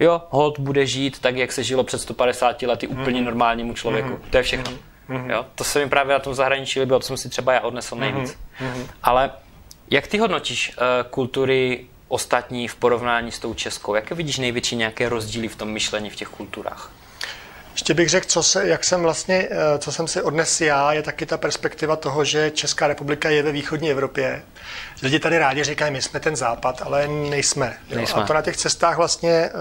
jo, 0.00 0.22
hold 0.30 0.58
bude 0.58 0.86
žít 0.86 1.18
tak, 1.18 1.36
jak 1.36 1.52
se 1.52 1.62
žilo 1.62 1.84
před 1.84 1.98
150 1.98 2.62
lety 2.62 2.86
úplně 2.86 3.20
mm-hmm. 3.20 3.24
normálnímu 3.24 3.74
člověku. 3.74 4.08
Mm-hmm. 4.08 4.30
To 4.30 4.36
je 4.36 4.42
všechno. 4.42 4.72
Mm-hmm. 4.72 4.95
Jo? 5.26 5.46
To 5.54 5.64
se 5.64 5.78
mi 5.78 5.88
právě 5.88 6.12
na 6.12 6.18
tom 6.18 6.34
zahraničí 6.34 6.80
líbilo, 6.80 6.98
to 6.98 7.06
jsem 7.06 7.16
si 7.16 7.28
třeba 7.28 7.52
já 7.52 7.60
odnesl 7.60 7.96
nejvíc. 7.96 8.30
Mm-hmm. 8.30 8.86
Ale 9.02 9.30
jak 9.90 10.06
ty 10.06 10.18
hodnotíš 10.18 10.76
uh, 10.76 11.10
kultury 11.10 11.86
ostatní 12.08 12.68
v 12.68 12.74
porovnání 12.74 13.32
s 13.32 13.38
tou 13.38 13.54
českou? 13.54 13.94
Jaké 13.94 14.14
vidíš 14.14 14.38
největší 14.38 14.76
nějaké 14.76 15.08
rozdíly 15.08 15.48
v 15.48 15.56
tom 15.56 15.68
myšlení 15.68 16.10
v 16.10 16.16
těch 16.16 16.28
kulturách? 16.28 16.92
Ještě 17.72 17.94
bych 17.94 18.08
řekl, 18.08 18.26
co 18.26 18.42
se, 18.42 18.68
jak 18.68 18.84
jsem 18.84 19.02
vlastně, 19.02 19.48
eh, 19.50 19.78
co 19.78 19.92
jsem 19.92 20.08
si 20.08 20.22
odnes 20.22 20.60
já, 20.60 20.92
je 20.92 21.02
taky 21.02 21.26
ta 21.26 21.36
perspektiva 21.36 21.96
toho, 21.96 22.24
že 22.24 22.50
Česká 22.50 22.86
republika 22.86 23.30
je 23.30 23.42
ve 23.42 23.52
východní 23.52 23.90
Evropě. 23.90 24.42
Lidi 25.02 25.18
tady 25.18 25.38
rádi 25.38 25.64
říkají, 25.64 25.92
my 25.92 26.02
jsme 26.02 26.20
ten 26.20 26.36
západ, 26.36 26.82
ale 26.84 27.08
nejsme. 27.08 27.76
nejsme. 27.94 28.22
A 28.22 28.26
to 28.26 28.34
na 28.34 28.42
těch 28.42 28.56
cestách 28.56 28.96
vlastně 28.96 29.30
eh, 29.30 29.52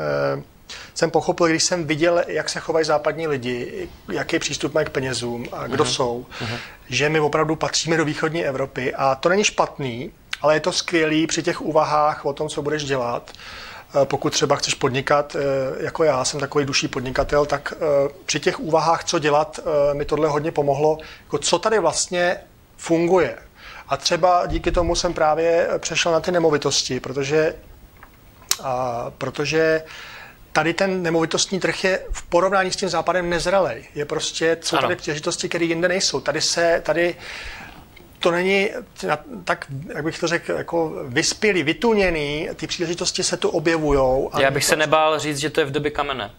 jsem 0.96 1.12
pochopil, 1.12 1.48
když 1.48 1.64
jsem 1.64 1.88
viděl, 1.88 2.24
jak 2.28 2.50
se 2.50 2.60
chovají 2.60 2.86
západní 2.86 3.28
lidi, 3.28 3.90
jaký 4.12 4.40
přístup 4.40 4.74
mají 4.74 4.86
k 4.86 4.90
penězům 4.90 5.46
a 5.52 5.68
kdo 5.68 5.84
uh-huh. 5.84 5.88
jsou, 5.88 6.26
uh-huh. 6.42 6.58
že 6.90 7.10
my 7.10 7.20
opravdu 7.20 7.56
patříme 7.56 7.98
do 7.98 8.06
východní 8.06 8.46
Evropy 8.46 8.94
a 8.96 9.16
to 9.16 9.30
není 9.30 9.44
špatný, 9.44 10.12
ale 10.42 10.54
je 10.54 10.60
to 10.60 10.72
skvělý 10.72 11.28
při 11.28 11.44
těch 11.44 11.62
úvahách 11.62 12.26
o 12.26 12.34
tom, 12.34 12.50
co 12.50 12.62
budeš 12.62 12.84
dělat. 12.84 13.32
Eh, 14.02 14.06
pokud 14.06 14.34
třeba 14.34 14.56
chceš 14.56 14.74
podnikat, 14.74 15.36
eh, 15.36 15.40
jako 15.84 16.04
já 16.04 16.26
jsem 16.26 16.40
takový 16.40 16.66
duší 16.66 16.88
podnikatel, 16.88 17.46
tak 17.46 17.74
eh, 17.76 18.10
při 18.26 18.40
těch 18.40 18.60
úvahách, 18.60 19.04
co 19.04 19.20
dělat, 19.20 19.60
mi 19.94 20.06
tohle 20.06 20.28
hodně 20.28 20.52
pomohlo, 20.52 20.98
jako 21.24 21.38
co 21.38 21.60
tady 21.60 21.80
vlastně 21.80 22.38
funguje. 22.78 23.38
A 23.88 23.98
třeba 23.98 24.46
díky 24.46 24.72
tomu 24.72 24.96
jsem 24.96 25.14
právě 25.14 25.70
přešel 25.78 26.12
na 26.12 26.20
ty 26.20 26.32
nemovitosti, 26.32 27.00
protože, 27.00 27.56
a, 28.64 29.06
protože 29.18 29.84
tady 30.56 30.74
ten 30.74 31.04
nemovitostní 31.04 31.60
trh 31.60 31.84
je 31.84 32.02
v 32.12 32.24
porovnání 32.24 32.72
s 32.72 32.76
tím 32.76 32.90
západem 32.90 33.30
nezralej. 33.30 33.86
Je 33.96 34.06
prostě, 34.06 34.58
jsou 34.62 34.78
tady 34.78 34.96
příležitosti, 34.96 35.50
které 35.50 35.66
jinde 35.66 35.88
nejsou. 35.88 36.20
Tady 36.20 36.42
se, 36.42 36.82
tady 36.86 37.16
to 38.20 38.32
není 38.32 38.70
tak, 39.44 39.66
jak 39.96 40.04
bych 40.04 40.20
to 40.20 40.28
řekl, 40.28 40.52
jako 40.52 40.94
vyspělý, 41.08 41.64
vytuněný, 41.64 42.50
ty 42.56 42.68
příležitosti 42.68 43.24
se 43.24 43.38
tu 43.38 43.50
objevují. 43.50 44.30
Já 44.40 44.52
bych 44.52 44.66
se 44.66 44.76
nebál 44.76 45.20
říct, 45.20 45.38
že 45.38 45.50
to 45.50 45.60
je 45.60 45.66
v 45.66 45.72
době 45.72 45.92
kamene. 45.92 46.32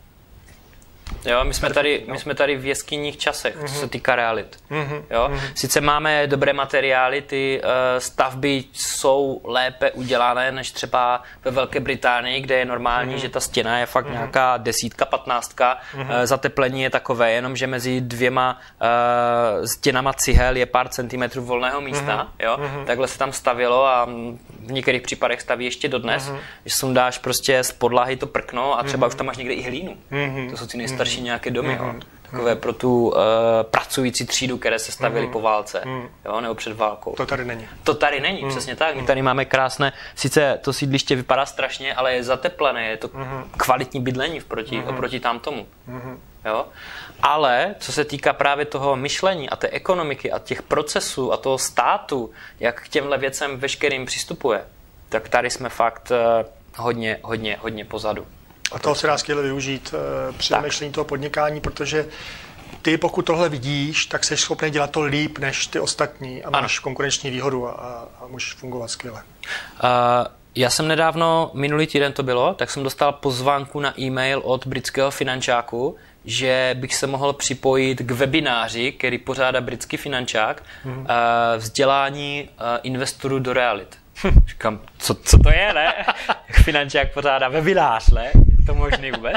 Jo, 1.26 1.44
my 1.44 1.54
jsme, 1.54 1.70
tady, 1.70 2.04
my 2.12 2.18
jsme 2.18 2.34
tady 2.34 2.56
v 2.56 2.66
jeskyních 2.66 3.16
časech, 3.16 3.56
mm-hmm. 3.56 3.66
co 3.66 3.74
se 3.74 3.80
mhm. 3.80 3.88
týká 3.88 4.16
realit. 4.16 4.58
Mm-hmm. 4.70 5.02
Jo? 5.10 5.28
Mm-hmm. 5.32 5.50
Sice 5.54 5.80
máme 5.80 6.26
dobré 6.26 6.52
materiály, 6.52 7.22
ty 7.22 7.60
uh, 7.64 7.70
stavby 7.98 8.64
jsou 8.72 9.40
lépe 9.44 9.90
udělané 9.90 10.52
než 10.52 10.70
třeba 10.70 11.22
ve 11.44 11.50
Velké 11.50 11.80
Británii, 11.80 12.40
kde 12.40 12.58
je 12.58 12.64
normální, 12.64 13.14
mm-hmm. 13.14 13.18
že 13.18 13.28
ta 13.28 13.40
stěna 13.40 13.78
je 13.78 13.86
fakt 13.86 14.06
mm-hmm. 14.06 14.12
nějaká 14.12 14.56
desítka, 14.56 15.04
patnáctka. 15.04 15.78
Mm-hmm. 15.94 16.00
Uh, 16.00 16.24
zateplení 16.24 16.82
je 16.82 16.90
takové, 16.90 17.32
jenom 17.32 17.56
že 17.56 17.66
mezi 17.66 18.00
dvěma 18.00 18.60
uh, 18.80 19.64
stěnama 19.64 20.12
cihel 20.12 20.56
je 20.56 20.66
pár 20.66 20.88
centimetrů 20.88 21.44
volného 21.44 21.80
místa. 21.80 22.28
Mm-hmm. 22.38 22.44
Jo? 22.44 22.56
Mm-hmm. 22.56 22.84
Takhle 22.84 23.08
se 23.08 23.18
tam 23.18 23.32
stavilo 23.32 23.86
a 23.86 24.04
v 24.66 24.72
některých 24.72 25.02
případech 25.02 25.40
staví 25.40 25.64
ještě 25.64 25.88
dodnes. 25.88 26.28
Mm-hmm. 26.28 26.38
Že 26.64 26.74
sundáš 26.74 27.18
prostě 27.18 27.64
z 27.64 27.72
podlahy 27.72 28.16
to 28.16 28.26
prkno 28.26 28.78
a 28.78 28.82
třeba 28.82 29.06
mm-hmm. 29.06 29.10
už 29.10 29.14
tam 29.14 29.26
máš 29.26 29.36
někde 29.36 29.54
i 29.54 29.62
hlínu. 29.62 29.96
Mm-hmm. 30.12 30.50
To 30.50 30.56
jsou 30.56 30.66
ty 30.66 30.78
nejstarší 30.78 31.15
další 31.16 31.22
nějaké 31.22 31.50
domy, 31.50 31.78
mm-hmm. 31.78 31.94
jo. 31.94 32.00
Takové 32.22 32.54
mm-hmm. 32.54 32.60
pro 32.60 32.72
tu 32.72 33.08
uh, 33.08 33.16
pracující 33.62 34.26
třídu, 34.26 34.58
které 34.58 34.78
se 34.78 34.92
stavily 34.92 35.26
mm-hmm. 35.26 35.32
po 35.32 35.40
válce, 35.40 35.82
mm-hmm. 35.84 36.08
jo, 36.24 36.40
nebo 36.40 36.54
před 36.54 36.76
válkou. 36.76 37.14
To 37.16 37.26
tady 37.26 37.44
není. 37.44 37.68
To 37.84 37.94
tady 37.94 38.20
není, 38.20 38.42
mm-hmm. 38.42 38.48
přesně 38.48 38.76
tak. 38.76 38.96
My 38.96 39.02
tady 39.02 39.22
máme 39.22 39.44
krásné, 39.44 39.92
sice 40.14 40.58
to 40.62 40.72
sídliště 40.72 41.16
vypadá 41.16 41.46
strašně, 41.46 41.94
ale 41.94 42.14
je 42.14 42.24
zateplené, 42.24 42.88
je 42.88 42.96
to 42.96 43.08
mm-hmm. 43.08 43.44
kvalitní 43.56 44.00
bydlení 44.00 44.40
vproti, 44.40 44.76
mm-hmm. 44.76 44.88
oproti 44.88 45.20
tamtomu. 45.20 45.66
Mm-hmm. 45.88 46.18
Jo? 46.44 46.66
Ale 47.22 47.74
co 47.78 47.92
se 47.92 48.04
týká 48.04 48.32
právě 48.32 48.64
toho 48.64 48.96
myšlení 48.96 49.50
a 49.50 49.56
té 49.56 49.68
ekonomiky 49.68 50.32
a 50.32 50.38
těch 50.38 50.62
procesů 50.62 51.32
a 51.32 51.36
toho 51.36 51.58
státu, 51.58 52.30
jak 52.60 52.82
k 52.82 52.88
těmhle 52.88 53.18
věcem 53.18 53.56
veškerým 53.56 54.06
přistupuje, 54.06 54.64
tak 55.08 55.28
tady 55.28 55.50
jsme 55.50 55.68
fakt 55.68 56.10
uh, 56.10 56.46
hodně, 56.76 57.18
hodně, 57.22 57.58
hodně 57.60 57.84
pozadu. 57.84 58.26
A 58.72 58.78
toho 58.78 58.94
se 58.94 59.06
dá 59.06 59.18
skvěle 59.18 59.42
využít 59.42 59.94
uh, 59.94 60.36
při 60.36 60.54
myšlení 60.62 60.92
toho 60.92 61.04
podnikání, 61.04 61.60
protože 61.60 62.06
ty, 62.82 62.98
pokud 62.98 63.22
tohle 63.22 63.48
vidíš, 63.48 64.06
tak 64.06 64.24
jsi 64.24 64.36
schopný 64.36 64.70
dělat 64.70 64.90
to 64.90 65.02
líp 65.02 65.38
než 65.38 65.66
ty 65.66 65.80
ostatní 65.80 66.44
a 66.44 66.50
máš 66.50 66.78
ano. 66.78 66.82
konkurenční 66.82 67.30
výhodu 67.30 67.68
a, 67.68 67.72
a 68.20 68.26
můžeš 68.26 68.52
fungovat 68.52 68.90
skvěle. 68.90 69.22
Uh, 69.22 69.88
já 70.54 70.70
jsem 70.70 70.88
nedávno, 70.88 71.50
minulý 71.54 71.86
týden 71.86 72.12
to 72.12 72.22
bylo, 72.22 72.54
tak 72.54 72.70
jsem 72.70 72.82
dostal 72.82 73.12
pozvánku 73.12 73.80
na 73.80 74.00
e-mail 74.00 74.40
od 74.44 74.66
britského 74.66 75.10
finančáku, 75.10 75.96
že 76.24 76.76
bych 76.78 76.94
se 76.94 77.06
mohl 77.06 77.32
připojit 77.32 77.98
k 77.98 78.10
webináři, 78.10 78.92
který 78.92 79.18
pořádá 79.18 79.60
britský 79.60 79.96
finančák, 79.96 80.62
mm-hmm. 80.86 80.98
uh, 80.98 81.06
vzdělání 81.56 82.48
uh, 82.48 82.66
investorů 82.82 83.38
do 83.38 83.52
realit. 83.52 83.98
Říkám, 84.46 84.80
co, 84.98 85.14
co 85.14 85.38
to 85.38 85.50
je, 85.50 85.72
ne? 85.74 85.94
Finančák 86.64 87.14
pořádá 87.14 87.48
webinář, 87.48 88.10
ne? 88.10 88.32
To 88.66 88.74
možný 88.74 89.10
vůbec. 89.10 89.36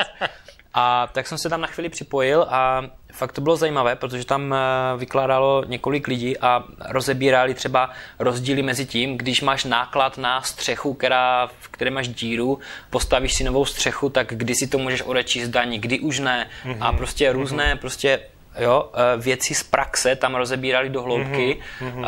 A 0.73 1.07
tak 1.11 1.27
jsem 1.27 1.37
se 1.37 1.49
tam 1.49 1.61
na 1.61 1.67
chvíli 1.67 1.89
připojil 1.89 2.45
a 2.49 2.83
fakt 3.13 3.31
to 3.31 3.41
bylo 3.41 3.55
zajímavé, 3.55 3.95
protože 3.95 4.25
tam 4.25 4.53
eh, 4.53 4.57
vykládalo 4.97 5.63
několik 5.67 6.07
lidí 6.07 6.37
a 6.37 6.63
rozebírali 6.79 7.53
třeba 7.53 7.89
rozdíly 8.19 8.61
mezi 8.61 8.85
tím, 8.85 9.17
když 9.17 9.41
máš 9.41 9.63
náklad 9.63 10.17
na 10.17 10.41
střechu, 10.41 10.93
která, 10.93 11.47
v 11.59 11.69
které 11.69 11.91
máš 11.91 12.07
díru, 12.07 12.59
postavíš 12.89 13.33
si 13.33 13.43
novou 13.43 13.65
střechu, 13.65 14.09
tak 14.09 14.27
kdy 14.27 14.55
si 14.55 14.67
to 14.67 14.77
můžeš 14.77 15.01
odečíst 15.01 15.49
daní, 15.49 15.79
kdy 15.79 15.99
už 15.99 16.19
ne. 16.19 16.49
Mm-hmm. 16.65 16.77
A 16.81 16.93
prostě 16.93 17.31
různé 17.31 17.73
mm-hmm. 17.73 17.79
prostě 17.79 18.19
jo, 18.59 18.91
eh, 18.93 19.17
věci 19.17 19.55
z 19.55 19.63
praxe 19.63 20.15
tam 20.15 20.35
rozebírali 20.35 20.89
do 20.89 21.01
hloubky, 21.01 21.59
mm-hmm. 21.79 22.05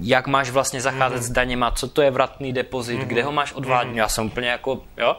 jak 0.00 0.26
máš 0.26 0.50
vlastně 0.50 0.80
zacházet 0.80 1.18
mm-hmm. 1.18 1.26
s 1.26 1.30
daněma, 1.30 1.70
co 1.70 1.88
to 1.88 2.02
je 2.02 2.10
vratný 2.10 2.52
depozit, 2.52 3.00
mm-hmm. 3.00 3.06
kde 3.06 3.22
ho 3.22 3.32
máš 3.32 3.52
odvádět. 3.52 3.92
Mm-hmm. 3.92 3.96
Já 3.96 4.08
jsem 4.08 4.26
úplně 4.26 4.48
jako, 4.48 4.82
jo, 4.96 5.16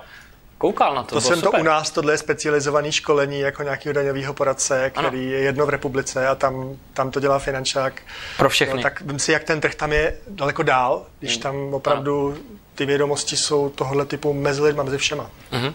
koukal 0.58 0.96
na 0.96 1.04
to. 1.04 1.16
To 1.16 1.22
jsem 1.22 1.40
super. 1.40 1.52
to 1.52 1.62
u 1.62 1.64
nás, 1.64 1.92
tohle 1.92 2.14
je 2.14 2.18
specializovaný 2.18 2.92
školení 2.92 3.40
jako 3.40 3.64
nějakého 3.64 3.94
daňového 3.94 4.34
poradce, 4.34 4.90
který 4.90 5.08
ano. 5.08 5.18
je 5.18 5.40
jedno 5.40 5.66
v 5.66 5.70
republice 5.70 6.28
a 6.28 6.36
tam, 6.36 6.78
tam 6.94 7.12
to 7.12 7.20
dělá 7.20 7.40
finančák. 7.40 8.02
Pro 8.38 8.50
všechny. 8.50 8.76
No, 8.76 8.82
tak 8.82 9.02
vím 9.02 9.20
si, 9.20 9.32
jak 9.32 9.44
ten 9.44 9.62
trh 9.62 9.76
tam 9.76 9.94
je 9.94 10.18
daleko 10.28 10.64
dál, 10.64 11.06
když 11.20 11.34
hmm. 11.34 11.42
tam 11.42 11.74
opravdu 11.74 12.28
ano. 12.28 12.38
ty 12.76 12.86
vědomosti 12.86 13.38
jsou 13.38 13.70
tohle 13.70 14.06
typu 14.06 14.34
mezi 14.34 14.62
lidmi, 14.62 14.84
mezi 14.84 14.98
všema. 14.98 15.32
Mhm. 15.52 15.74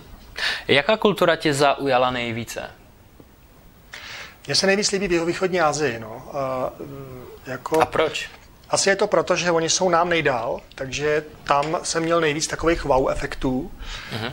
Jaká 0.69 0.97
kultura 0.97 1.37
tě 1.37 1.55
zaujala 1.55 2.11
nejvíce? 2.11 2.71
Mně 4.47 4.55
se 4.55 4.67
nejvíc 4.67 4.91
líbí 4.91 5.09
v 5.09 5.13
jeho 5.13 5.27
východní 5.27 5.61
Asii. 5.61 5.99
No. 5.99 6.31
A, 6.33 6.73
jako... 7.47 7.81
a 7.81 7.87
proč? 7.87 8.31
Asi 8.73 8.89
je 8.89 8.97
to 8.97 9.07
proto, 9.07 9.37
že 9.37 9.51
oni 9.51 9.71
jsou 9.71 9.89
nám 9.89 10.09
nejdál, 10.09 10.61
takže 10.75 11.25
tam 11.45 11.79
jsem 11.83 12.03
měl 12.03 12.21
nejvíc 12.21 12.47
takových 12.47 12.85
wow 12.85 13.11
efektů, 13.11 13.71
uh-huh. 14.17 14.33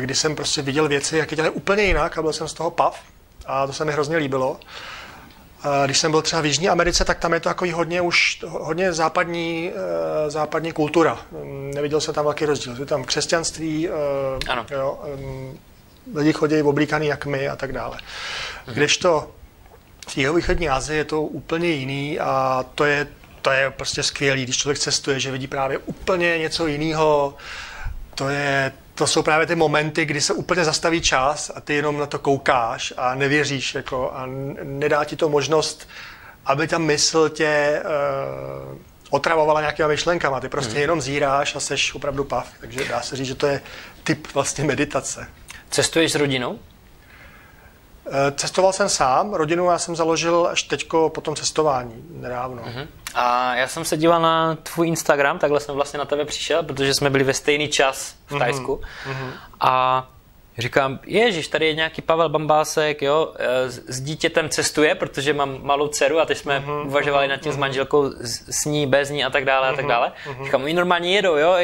kdy 0.00 0.14
jsem 0.14 0.36
prostě 0.36 0.62
viděl 0.62 0.88
věci, 0.88 1.16
jak 1.16 1.30
je 1.30 1.36
dělají 1.36 1.54
úplně 1.54 1.82
jinak 1.82 2.18
a 2.18 2.22
byl 2.22 2.32
jsem 2.32 2.48
z 2.48 2.54
toho 2.54 2.70
pav 2.70 3.00
a 3.46 3.66
to 3.66 3.72
se 3.72 3.84
mi 3.84 3.92
hrozně 3.92 4.16
líbilo. 4.16 4.60
Když 5.84 5.98
jsem 5.98 6.10
byl 6.10 6.22
třeba 6.22 6.42
v 6.42 6.46
Jižní 6.46 6.68
Americe, 6.68 7.04
tak 7.04 7.18
tam 7.18 7.32
je 7.32 7.40
to 7.40 7.48
takový 7.48 7.72
hodně 7.72 8.00
už 8.00 8.44
hodně 8.48 8.92
západní, 8.92 9.72
e, 10.26 10.30
západní 10.30 10.72
kultura. 10.72 11.18
Neviděl 11.74 12.00
jsem 12.00 12.14
tam 12.14 12.24
velký 12.24 12.44
rozdíl. 12.44 12.76
Je 12.78 12.86
tam 12.86 13.04
křesťanství, 13.04 13.88
e, 13.88 13.92
ano. 14.48 14.66
Jo, 14.70 14.98
lidi 16.14 16.32
chodí 16.32 16.62
oblíkaný 16.62 17.06
jak 17.06 17.26
my 17.26 17.48
a 17.48 17.56
tak 17.56 17.72
dále. 17.72 17.98
Mhm. 18.66 18.76
Kdežto 18.76 19.30
v 20.08 20.16
jihovýchodní 20.16 20.68
Asii 20.68 20.98
je 20.98 21.04
to 21.04 21.22
úplně 21.22 21.68
jiný 21.68 22.18
a 22.20 22.64
to 22.74 22.84
je 22.84 23.06
to 23.46 23.52
je 23.52 23.70
prostě 23.70 24.02
skvělý, 24.02 24.42
když 24.42 24.56
člověk 24.56 24.78
cestuje, 24.78 25.20
že 25.20 25.30
vidí 25.30 25.46
právě 25.46 25.78
úplně 25.78 26.38
něco 26.38 26.66
jiného. 26.66 27.36
To, 28.14 28.28
je, 28.28 28.72
to 28.94 29.06
jsou 29.06 29.22
právě 29.22 29.46
ty 29.46 29.54
momenty, 29.54 30.04
kdy 30.04 30.20
se 30.20 30.34
úplně 30.34 30.64
zastaví 30.64 31.00
čas 31.00 31.50
a 31.54 31.60
ty 31.60 31.74
jenom 31.74 31.98
na 31.98 32.06
to 32.06 32.18
koukáš 32.18 32.92
a 32.96 33.14
nevěříš 33.14 33.74
jako, 33.74 34.12
a 34.14 34.26
nedá 34.62 35.04
ti 35.04 35.16
to 35.16 35.28
možnost, 35.28 35.88
aby 36.46 36.68
ta 36.68 36.78
mysl 36.78 37.28
tě 37.28 37.82
uh, 38.72 38.78
otravovala 39.10 39.60
nějakýma 39.60 39.88
myšlenkama. 39.88 40.40
Ty 40.40 40.48
prostě 40.48 40.72
hmm. 40.72 40.80
jenom 40.80 41.00
zíráš 41.00 41.56
a 41.56 41.60
seš 41.60 41.94
opravdu 41.94 42.24
pav. 42.24 42.48
Takže 42.60 42.84
dá 42.84 43.00
se 43.00 43.16
říct, 43.16 43.26
že 43.26 43.34
to 43.34 43.46
je 43.46 43.60
typ 44.04 44.34
vlastně 44.34 44.64
meditace. 44.64 45.26
Cestuješ 45.70 46.12
s 46.12 46.14
rodinou? 46.14 46.58
Eh, 48.08 48.32
cestoval 48.36 48.72
jsem 48.72 48.88
sám, 48.88 49.34
rodinu 49.34 49.70
já 49.70 49.78
jsem 49.78 49.96
založil 49.96 50.48
až 50.50 50.62
teďko 50.62 51.10
po 51.10 51.20
tom 51.20 51.36
cestování, 51.36 52.04
nedávno. 52.10 52.62
Uh-huh. 52.62 52.86
A 53.14 53.54
já 53.54 53.68
jsem 53.68 53.84
se 53.84 53.96
díval 53.96 54.22
na 54.22 54.54
tvůj 54.54 54.88
Instagram, 54.88 55.38
takhle 55.38 55.60
jsem 55.60 55.74
vlastně 55.74 55.98
na 55.98 56.04
tebe 56.04 56.24
přišel, 56.24 56.62
protože 56.62 56.94
jsme 56.94 57.10
byli 57.10 57.24
ve 57.24 57.34
stejný 57.34 57.68
čas 57.68 58.14
v 58.26 58.30
mhm. 58.30 58.40
Tajsku. 58.40 58.80
Uh-huh. 59.10 59.30
A 59.60 60.06
Říkám, 60.58 60.98
ježiš, 61.06 61.48
tady 61.48 61.66
je 61.66 61.74
nějaký 61.74 62.02
Pavel 62.02 62.28
Bambásek, 62.28 63.02
jo, 63.02 63.32
eh, 63.38 63.70
s 63.70 64.00
dítětem 64.00 64.48
cestuje, 64.48 64.94
protože 64.94 65.32
mám 65.32 65.58
malou 65.62 65.88
dceru 65.88 66.20
a 66.20 66.24
teď 66.24 66.38
jsme 66.38 66.60
uh-huh, 66.60 66.86
uvažovali 66.86 67.26
uh-huh, 67.26 67.30
nad 67.30 67.36
tím 67.36 67.52
uh-huh. 67.52 67.54
s 67.54 67.58
manželkou, 67.58 68.10
s 68.50 68.64
ní, 68.64 68.86
bez 68.86 69.10
ní 69.10 69.24
a 69.24 69.30
tak 69.30 69.44
dále 69.44 69.68
uh-huh, 69.68 69.72
a 69.72 69.76
tak 69.76 69.86
dále. 69.86 70.12
Uh-huh. 70.26 70.44
Říkám, 70.44 70.62
oni 70.62 70.74
normálně 70.74 71.14
jedou, 71.14 71.36
jo, 71.36 71.56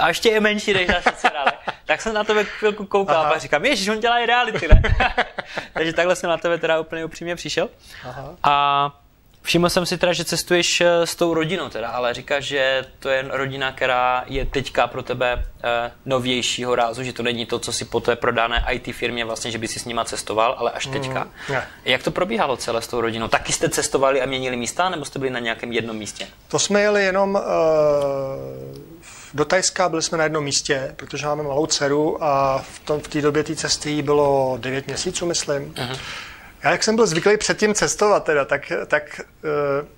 a 0.00 0.08
ještě 0.08 0.28
je 0.28 0.40
menší 0.40 0.72
než 0.72 0.88
naše 0.88 1.12
dcera. 1.16 1.44
tak 1.90 2.02
jsem 2.02 2.14
na 2.14 2.24
tebe 2.24 2.44
chvilku 2.44 2.86
koukal 2.86 3.20
Aha. 3.20 3.30
a 3.30 3.38
říkám, 3.38 3.64
ježiš, 3.64 3.88
on 3.88 4.00
dělá 4.00 4.18
i 4.18 4.26
reality, 4.26 4.68
ne? 4.68 4.82
Takže 5.74 5.92
takhle 5.92 6.16
jsem 6.16 6.30
na 6.30 6.36
tebe 6.36 6.58
teda 6.58 6.80
úplně 6.80 7.04
upřímně 7.04 7.36
přišel. 7.36 7.68
Aha. 8.04 8.34
A 8.42 8.96
Všiml 9.42 9.70
jsem 9.70 9.86
si 9.86 9.98
teda, 9.98 10.12
že 10.12 10.24
cestuješ 10.24 10.80
eh, 10.80 11.06
s 11.06 11.14
tou 11.14 11.34
rodinou 11.34 11.68
teda, 11.68 11.88
ale 11.88 12.14
říkáš, 12.14 12.44
že 12.44 12.84
to 12.98 13.08
je 13.08 13.24
rodina, 13.28 13.72
která 13.72 14.24
je 14.26 14.46
teďka 14.46 14.86
pro 14.86 15.02
tebe 15.02 15.44
eh, 15.64 15.92
novějšího 16.06 16.74
rázu, 16.74 17.02
že 17.02 17.12
to 17.12 17.22
není 17.22 17.46
to, 17.46 17.58
co 17.58 17.72
si 17.72 17.84
po 17.84 18.00
té 18.00 18.16
prodané 18.16 18.64
IT 18.70 18.94
firmě 18.94 19.24
vlastně, 19.24 19.50
že 19.50 19.58
by 19.58 19.68
si 19.68 19.78
s 19.78 19.84
nima 19.84 20.04
cestoval, 20.04 20.54
ale 20.58 20.70
až 20.70 20.86
teďka. 20.86 21.24
Mm. 21.24 21.56
Jak 21.84 22.02
to 22.02 22.10
probíhalo 22.10 22.56
celé 22.56 22.82
s 22.82 22.88
tou 22.88 23.00
rodinou? 23.00 23.28
Taky 23.28 23.52
jste 23.52 23.68
cestovali 23.68 24.22
a 24.22 24.26
měnili 24.26 24.56
místa, 24.56 24.88
nebo 24.88 25.04
jste 25.04 25.18
byli 25.18 25.30
na 25.30 25.38
nějakém 25.38 25.72
jednom 25.72 25.96
místě? 25.96 26.26
To 26.48 26.58
jsme 26.58 26.80
jeli 26.80 27.04
jenom 27.04 27.34
uh, 27.34 27.40
do 29.34 29.44
Tajska, 29.44 29.88
byli 29.88 30.02
jsme 30.02 30.18
na 30.18 30.24
jednom 30.24 30.44
místě, 30.44 30.94
protože 30.96 31.26
máme 31.26 31.42
malou 31.42 31.66
dceru 31.66 32.24
a 32.24 32.58
v, 32.58 32.78
tom, 32.78 33.00
v 33.00 33.08
té 33.08 33.20
době 33.20 33.44
té 33.44 33.56
cesty 33.56 34.02
bylo 34.02 34.58
9 34.60 34.86
měsíců, 34.86 35.26
myslím. 35.26 35.72
Uh-huh. 35.72 35.98
Já 36.62 36.70
jak 36.70 36.84
jsem 36.84 36.96
byl 36.96 37.06
zvyklý 37.06 37.36
předtím 37.36 37.74
cestovat, 37.74 38.24
teda, 38.24 38.44
tak, 38.44 38.72
tak 38.86 39.20
uh, 39.80 39.88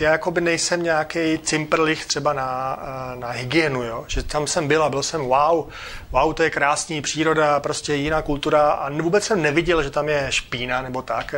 já 0.00 0.12
jakoby 0.12 0.40
nejsem 0.40 0.82
nějaký 0.82 1.38
cimprlich 1.38 2.06
třeba 2.06 2.32
na, 2.32 2.78
uh, 2.82 3.20
na 3.20 3.30
hygienu, 3.30 3.82
jo? 3.82 4.04
že 4.08 4.22
tam 4.22 4.46
jsem 4.46 4.68
byl 4.68 4.82
a 4.82 4.88
byl 4.88 5.02
jsem 5.02 5.20
wow, 5.20 5.68
wow, 6.10 6.34
to 6.34 6.42
je 6.42 6.50
krásný, 6.50 7.02
příroda, 7.02 7.60
prostě 7.60 7.94
jiná 7.94 8.22
kultura 8.22 8.70
a 8.70 8.90
vůbec 8.90 9.24
jsem 9.24 9.42
neviděl, 9.42 9.82
že 9.82 9.90
tam 9.90 10.08
je 10.08 10.26
špína 10.30 10.82
nebo 10.82 11.02
tak. 11.02 11.34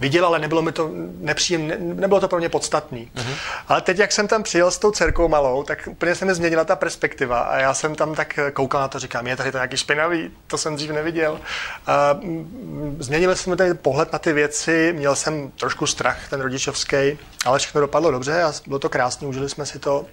Viděl, 0.00 0.26
ale 0.26 0.38
nebylo 0.38 0.62
mi 0.62 0.72
to 0.72 0.90
nepříjemné, 1.18 1.76
nebylo 1.78 2.20
to 2.20 2.28
pro 2.28 2.38
mě 2.38 2.48
podstatný. 2.48 3.10
Uh-huh. 3.16 3.34
Ale 3.68 3.80
teď, 3.80 3.98
jak 3.98 4.12
jsem 4.12 4.28
tam 4.28 4.42
přijel 4.42 4.70
s 4.70 4.78
tou 4.78 4.90
dcerkou 4.90 5.28
malou, 5.28 5.62
tak 5.62 5.88
úplně 5.90 6.14
se 6.14 6.24
mi 6.24 6.34
změnila 6.34 6.64
ta 6.64 6.76
perspektiva 6.76 7.40
a 7.40 7.58
já 7.58 7.74
jsem 7.74 7.94
tam 7.94 8.14
tak 8.14 8.38
koukal 8.52 8.80
na 8.80 8.88
to, 8.88 8.98
říkám, 8.98 9.26
je 9.26 9.36
tady 9.36 9.52
to 9.52 9.58
nějaký 9.58 9.76
špinavý, 9.76 10.30
to 10.46 10.58
jsem 10.58 10.76
dřív 10.76 10.90
neviděl. 10.90 11.40
A 11.86 12.20
změnil 12.98 13.36
jsem 13.36 13.56
tady 13.56 13.74
pohled 13.74 14.12
na 14.12 14.18
ty 14.18 14.32
věci, 14.32 14.92
měl 14.96 15.16
jsem 15.16 15.50
trošku 15.50 15.86
strach, 15.86 16.28
ten 16.30 16.40
rodičovský, 16.40 17.18
ale 17.44 17.58
všechno 17.58 17.80
dopadlo 17.80 18.10
dobře 18.10 18.42
a 18.42 18.52
bylo 18.66 18.78
to 18.78 18.88
krásné, 18.88 19.28
užili 19.28 19.48
jsme 19.48 19.66
si 19.66 19.78
to. 19.78 20.06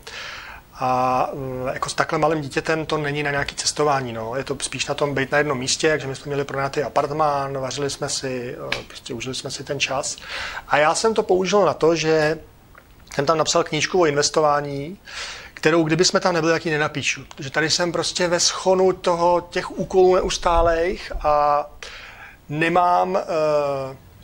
A 0.80 1.30
mm, 1.34 1.68
jako 1.74 1.90
s 1.90 1.94
takhle 1.94 2.20
malým 2.20 2.42
dítětem 2.42 2.86
to 2.86 2.98
není 2.98 3.24
na 3.24 3.32
nějaké 3.32 3.56
cestování. 3.56 4.14
No. 4.14 4.36
Je 4.36 4.44
to 4.44 4.58
spíš 4.62 4.88
na 4.88 4.96
tom 4.96 5.16
být 5.16 5.32
na 5.32 5.38
jednom 5.38 5.60
místě, 5.60 5.90
takže 5.90 6.08
my 6.08 6.16
jsme 6.16 6.30
měli 6.30 6.44
pronátý 6.44 6.84
apartmán, 6.84 7.58
vařili 7.58 7.90
jsme 7.90 8.10
si, 8.10 8.56
eh, 8.76 8.84
prostě 8.88 9.14
užili 9.14 9.36
jsme 9.36 9.52
si 9.52 9.64
ten 9.64 9.80
čas. 9.80 10.18
A 10.68 10.78
já 10.78 10.96
jsem 10.96 11.14
to 11.14 11.24
použil 11.24 11.66
na 11.66 11.74
to, 11.74 11.96
že 11.96 12.40
jsem 13.14 13.26
tam 13.26 13.38
napsal 13.38 13.64
knížku 13.64 14.02
o 14.02 14.06
investování, 14.06 14.98
kterou 15.54 15.84
kdyby 15.84 16.06
jsme 16.06 16.20
tam 16.20 16.34
nebyli, 16.34 16.54
tak 16.54 16.66
ji 16.66 16.72
nenapíšu. 16.72 17.26
Protože 17.36 17.50
tady 17.50 17.70
jsem 17.70 17.92
prostě 17.92 18.28
ve 18.28 18.40
schonu 18.40 18.94
toho, 18.94 19.42
těch 19.50 19.72
úkolů 19.72 20.16
neustálejch 20.16 21.12
a 21.26 21.66
nemám 22.50 23.12
uh, 23.12 23.22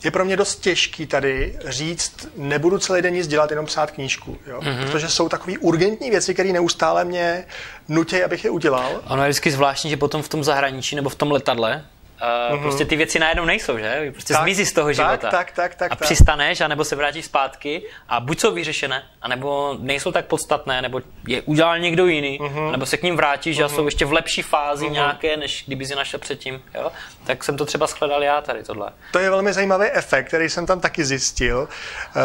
je 0.03 0.11
pro 0.11 0.25
mě 0.25 0.37
dost 0.37 0.55
těžký 0.55 1.05
tady 1.05 1.59
říct, 1.65 2.27
nebudu 2.37 2.79
celý 2.79 3.01
den 3.01 3.13
nic 3.13 3.27
dělat, 3.27 3.49
jenom 3.49 3.65
psát 3.65 3.91
knížku, 3.91 4.37
jo? 4.47 4.59
Mm-hmm. 4.59 4.85
protože 4.85 5.09
jsou 5.09 5.29
takové 5.29 5.57
urgentní 5.57 6.09
věci, 6.09 6.33
které 6.33 6.51
neustále 6.51 7.05
mě 7.05 7.45
nutí, 7.87 8.23
abych 8.23 8.43
je 8.43 8.49
udělal. 8.49 9.01
Ono 9.07 9.23
je 9.23 9.29
vždycky 9.29 9.51
zvláštní, 9.51 9.89
že 9.89 9.97
potom 9.97 10.21
v 10.21 10.29
tom 10.29 10.43
zahraničí 10.43 10.95
nebo 10.95 11.09
v 11.09 11.15
tom 11.15 11.31
letadle 11.31 11.85
Uh, 12.23 12.55
mm-hmm. 12.55 12.61
Prostě 12.61 12.85
ty 12.85 12.95
věci 12.95 13.19
najednou 13.19 13.45
nejsou, 13.45 13.77
že? 13.77 14.11
Prostě 14.11 14.33
tak, 14.33 14.43
zmizí 14.43 14.65
z 14.65 14.73
toho 14.73 14.87
tak, 14.87 14.95
života. 14.95 15.29
Tak, 15.29 15.51
tak, 15.51 15.75
tak, 15.75 15.91
a 15.91 15.95
tak. 15.95 16.05
přistaneš, 16.05 16.61
anebo 16.61 16.85
se 16.85 16.95
vrátíš 16.95 17.25
zpátky 17.25 17.81
a 18.09 18.19
buď 18.19 18.39
jsou 18.39 18.53
vyřešené, 18.53 19.03
anebo 19.21 19.77
nejsou 19.79 20.11
tak 20.11 20.25
podstatné, 20.25 20.81
nebo 20.81 21.01
je 21.27 21.41
udělal 21.41 21.79
někdo 21.79 22.05
jiný, 22.05 22.39
mm-hmm. 22.39 22.71
nebo 22.71 22.85
se 22.85 22.97
k 22.97 23.03
ním 23.03 23.15
vrátíš 23.15 23.59
mm-hmm. 23.59 23.65
a 23.65 23.69
jsou 23.69 23.85
ještě 23.85 24.05
v 24.05 24.13
lepší 24.13 24.41
fázi 24.41 24.85
mm-hmm. 24.85 24.91
nějaké, 24.91 25.37
než 25.37 25.63
kdyby 25.67 25.85
si 25.85 25.95
našel 25.95 26.19
předtím. 26.19 26.61
Jo? 26.73 26.91
Tak 27.25 27.43
jsem 27.43 27.57
to 27.57 27.65
třeba 27.65 27.88
shledal 27.88 28.23
já 28.23 28.41
tady 28.41 28.63
tohle. 28.63 28.91
To 29.12 29.19
je 29.19 29.29
velmi 29.29 29.53
zajímavý 29.53 29.86
efekt, 29.86 30.27
který 30.27 30.49
jsem 30.49 30.65
tam 30.65 30.79
taky 30.79 31.05
zjistil. 31.05 31.67
Uh, 32.15 32.21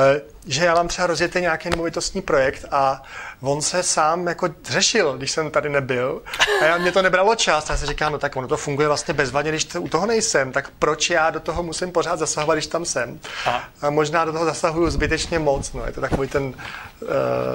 že 0.47 0.65
já 0.65 0.75
mám 0.75 0.89
třeba 0.89 1.07
rozjetý 1.07 1.41
nějaký 1.41 1.71
nemovitostní 1.71 2.23
projekt 2.23 2.65
a 2.71 3.03
on 3.41 3.63
se 3.63 3.83
sám 3.83 4.27
jako 4.27 4.49
řešil, 4.65 5.17
když 5.17 5.31
jsem 5.31 5.51
tady 5.51 5.69
nebyl 5.69 6.23
a 6.61 6.65
já, 6.65 6.79
mě 6.79 6.93
to 6.93 7.03
nebralo 7.03 7.35
čas 7.35 7.71
a 7.71 7.73
já 7.73 7.77
si 7.77 7.87
říkám, 7.87 8.13
no 8.13 8.19
tak 8.19 8.37
ono 8.37 8.49
to 8.49 8.57
funguje 8.57 8.89
vlastně 8.89 9.15
bezvadně, 9.15 9.51
když 9.51 9.65
to, 9.65 9.83
u 9.83 9.89
toho 9.89 10.07
nejsem, 10.07 10.53
tak 10.53 10.71
proč 10.79 11.11
já 11.11 11.31
do 11.31 11.41
toho 11.41 11.63
musím 11.63 11.93
pořád 11.93 12.19
zasahovat, 12.19 12.55
když 12.55 12.67
tam 12.67 12.85
jsem? 12.85 13.21
Aha. 13.47 13.65
A 13.81 13.91
možná 13.91 14.25
do 14.25 14.33
toho 14.33 14.45
zasahuju 14.45 14.91
zbytečně 14.91 15.39
moc, 15.39 15.73
no 15.73 15.87
je 15.87 15.93
to 15.93 16.01
takový 16.01 16.29
ten, 16.29 16.45
uh, 16.45 16.55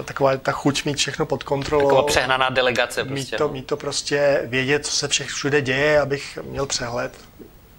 taková 0.06 0.38
ta 0.38 0.51
chuť 0.51 0.86
mít 0.86 0.97
všechno 0.97 1.25
pod 1.25 1.43
kontrolou. 1.43 1.84
Taková 1.84 2.03
přehnaná 2.03 2.49
delegace 2.49 3.03
prostě. 3.03 3.13
Mít 3.13 3.38
to, 3.38 3.47
no. 3.47 3.53
mít 3.53 3.67
to 3.67 3.77
prostě 3.77 4.41
vědět, 4.45 4.86
co 4.86 4.91
se 4.91 5.08
všech 5.08 5.27
všude 5.27 5.62
děje, 5.62 6.01
abych 6.01 6.39
měl 6.43 6.65
přehled. 6.65 7.13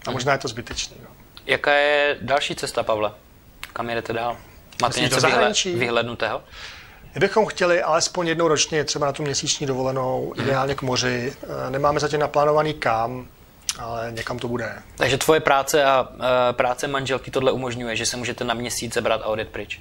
A 0.06 0.10
možná 0.10 0.32
je 0.32 0.38
to 0.38 0.48
zbytečný. 0.48 0.96
No. 1.02 1.08
Jaká 1.46 1.72
je 1.72 2.18
další 2.20 2.54
cesta, 2.54 2.82
Pavle? 2.82 3.12
Kam 3.72 3.88
jedete 3.88 4.12
dál? 4.12 4.36
Máte 4.82 5.00
něco 5.00 5.20
zahraničí? 5.20 5.74
vyhlednutého? 5.74 6.42
Kdybychom 7.12 7.46
chtěli 7.46 7.82
alespoň 7.82 8.28
jednou 8.28 8.48
ročně 8.48 8.84
třeba 8.84 9.06
na 9.06 9.12
tu 9.12 9.22
měsíční 9.22 9.66
dovolenou, 9.66 10.32
hmm. 10.36 10.46
ideálně 10.46 10.74
k 10.74 10.82
moři. 10.82 11.32
Eh, 11.42 11.70
nemáme 11.70 12.00
zatím 12.00 12.20
naplánovaný 12.20 12.74
kam, 12.74 13.26
ale 13.78 14.12
někam 14.12 14.38
to 14.38 14.48
bude. 14.48 14.72
Takže 14.96 15.18
tvoje 15.18 15.40
práce 15.40 15.84
a 15.84 16.02
uh, 16.02 16.18
práce 16.52 16.88
manželky 16.88 17.30
tohle 17.30 17.52
umožňuje, 17.52 17.96
že 17.96 18.06
se 18.06 18.16
můžete 18.16 18.44
na 18.44 18.54
měsíc 18.54 18.94
zebrat 18.94 19.20
a 19.22 19.26
odjet 19.26 19.48
pryč? 19.48 19.80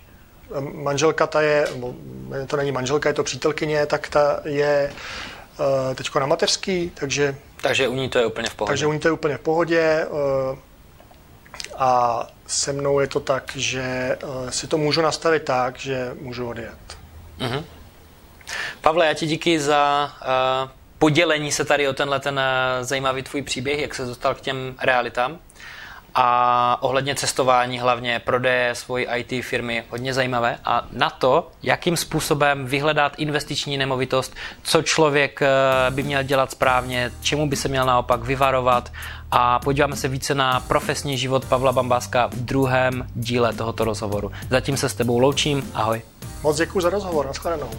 Eh, 0.58 0.62
manželka 0.62 1.28
ta 1.28 1.42
je, 1.42 1.68
to 2.48 2.58
není 2.58 2.72
manželka, 2.72 3.10
je 3.10 3.14
to 3.14 3.24
přítelkyně, 3.24 3.86
tak 3.86 4.10
ta 4.10 4.40
je 4.44 4.94
uh, 5.60 5.96
teďko 5.96 6.20
na 6.20 6.26
mateřský, 6.26 6.92
takže... 6.94 7.36
Takže 7.64 7.88
u 7.88 7.96
ní 7.96 8.10
to 8.10 8.20
je 8.20 8.26
úplně 8.26 8.50
v 8.50 8.56
pohodě. 8.56 8.72
Takže 8.72 8.88
u 8.88 8.94
ní 8.94 9.00
to 9.00 9.08
je 9.08 9.12
úplně 9.12 9.38
v 9.38 9.40
pohodě. 9.40 10.06
Uh, 10.10 10.58
a 11.78 12.28
se 12.48 12.74
mnou 12.74 13.00
je 13.00 13.08
to 13.08 13.20
tak, 13.20 13.52
že 13.56 14.18
uh, 14.24 14.50
si 14.50 14.68
to 14.68 14.78
můžu 14.78 15.02
nastavit 15.02 15.44
tak, 15.44 15.78
že 15.78 16.12
můžu 16.22 16.50
odjet. 16.50 16.98
Mm-hmm. 17.40 17.64
Pavle, 18.82 19.08
já 19.08 19.14
ti 19.14 19.28
díky 19.28 19.60
za 19.60 20.12
uh, 20.22 20.70
podělení 21.00 21.52
se 21.52 21.66
tady 21.66 21.88
o 21.88 21.94
tenhle 21.94 22.20
ten 22.20 22.42
zajímavý 22.82 23.24
tvůj 23.24 23.42
příběh, 23.42 23.80
jak 23.80 23.96
se 23.96 24.06
dostal 24.06 24.36
k 24.36 24.42
těm 24.42 24.76
realitám. 24.82 25.40
A 26.16 26.78
ohledně 26.82 27.16
cestování, 27.16 27.80
hlavně 27.80 28.20
prodeje 28.20 28.76
svojí 28.76 29.06
IT 29.16 29.46
firmy, 29.46 29.84
hodně 29.90 30.14
zajímavé. 30.14 30.58
A 30.66 30.88
na 30.92 31.10
to, 31.10 31.52
jakým 31.64 31.98
způsobem 31.98 32.66
vyhledat 32.66 33.14
investiční 33.18 33.78
nemovitost, 33.78 34.36
co 34.64 34.82
člověk 34.82 35.40
by 35.90 36.04
měl 36.04 36.24
dělat 36.24 36.52
správně, 36.52 37.12
čemu 37.22 37.50
by 37.50 37.56
se 37.56 37.68
měl 37.68 37.86
naopak 37.86 38.24
vyvarovat 38.24 38.92
a 39.32 39.60
podíváme 39.60 39.96
se 39.96 40.08
více 40.08 40.36
na 40.36 40.60
profesní 40.60 41.18
život 41.18 41.46
Pavla 41.46 41.72
Bambáska 41.72 42.28
v 42.28 42.36
druhém 42.36 43.08
díle 43.16 43.54
tohoto 43.54 43.84
rozhovoru. 43.84 44.32
Zatím 44.50 44.78
se 44.78 44.90
s 44.90 44.94
tebou 44.94 45.20
loučím, 45.20 45.72
ahoj. 45.74 46.02
Moc 46.44 46.58
děkuji 46.58 46.82
za 46.82 46.90
rozhovor, 46.90 47.26
nashledanou. 47.26 47.70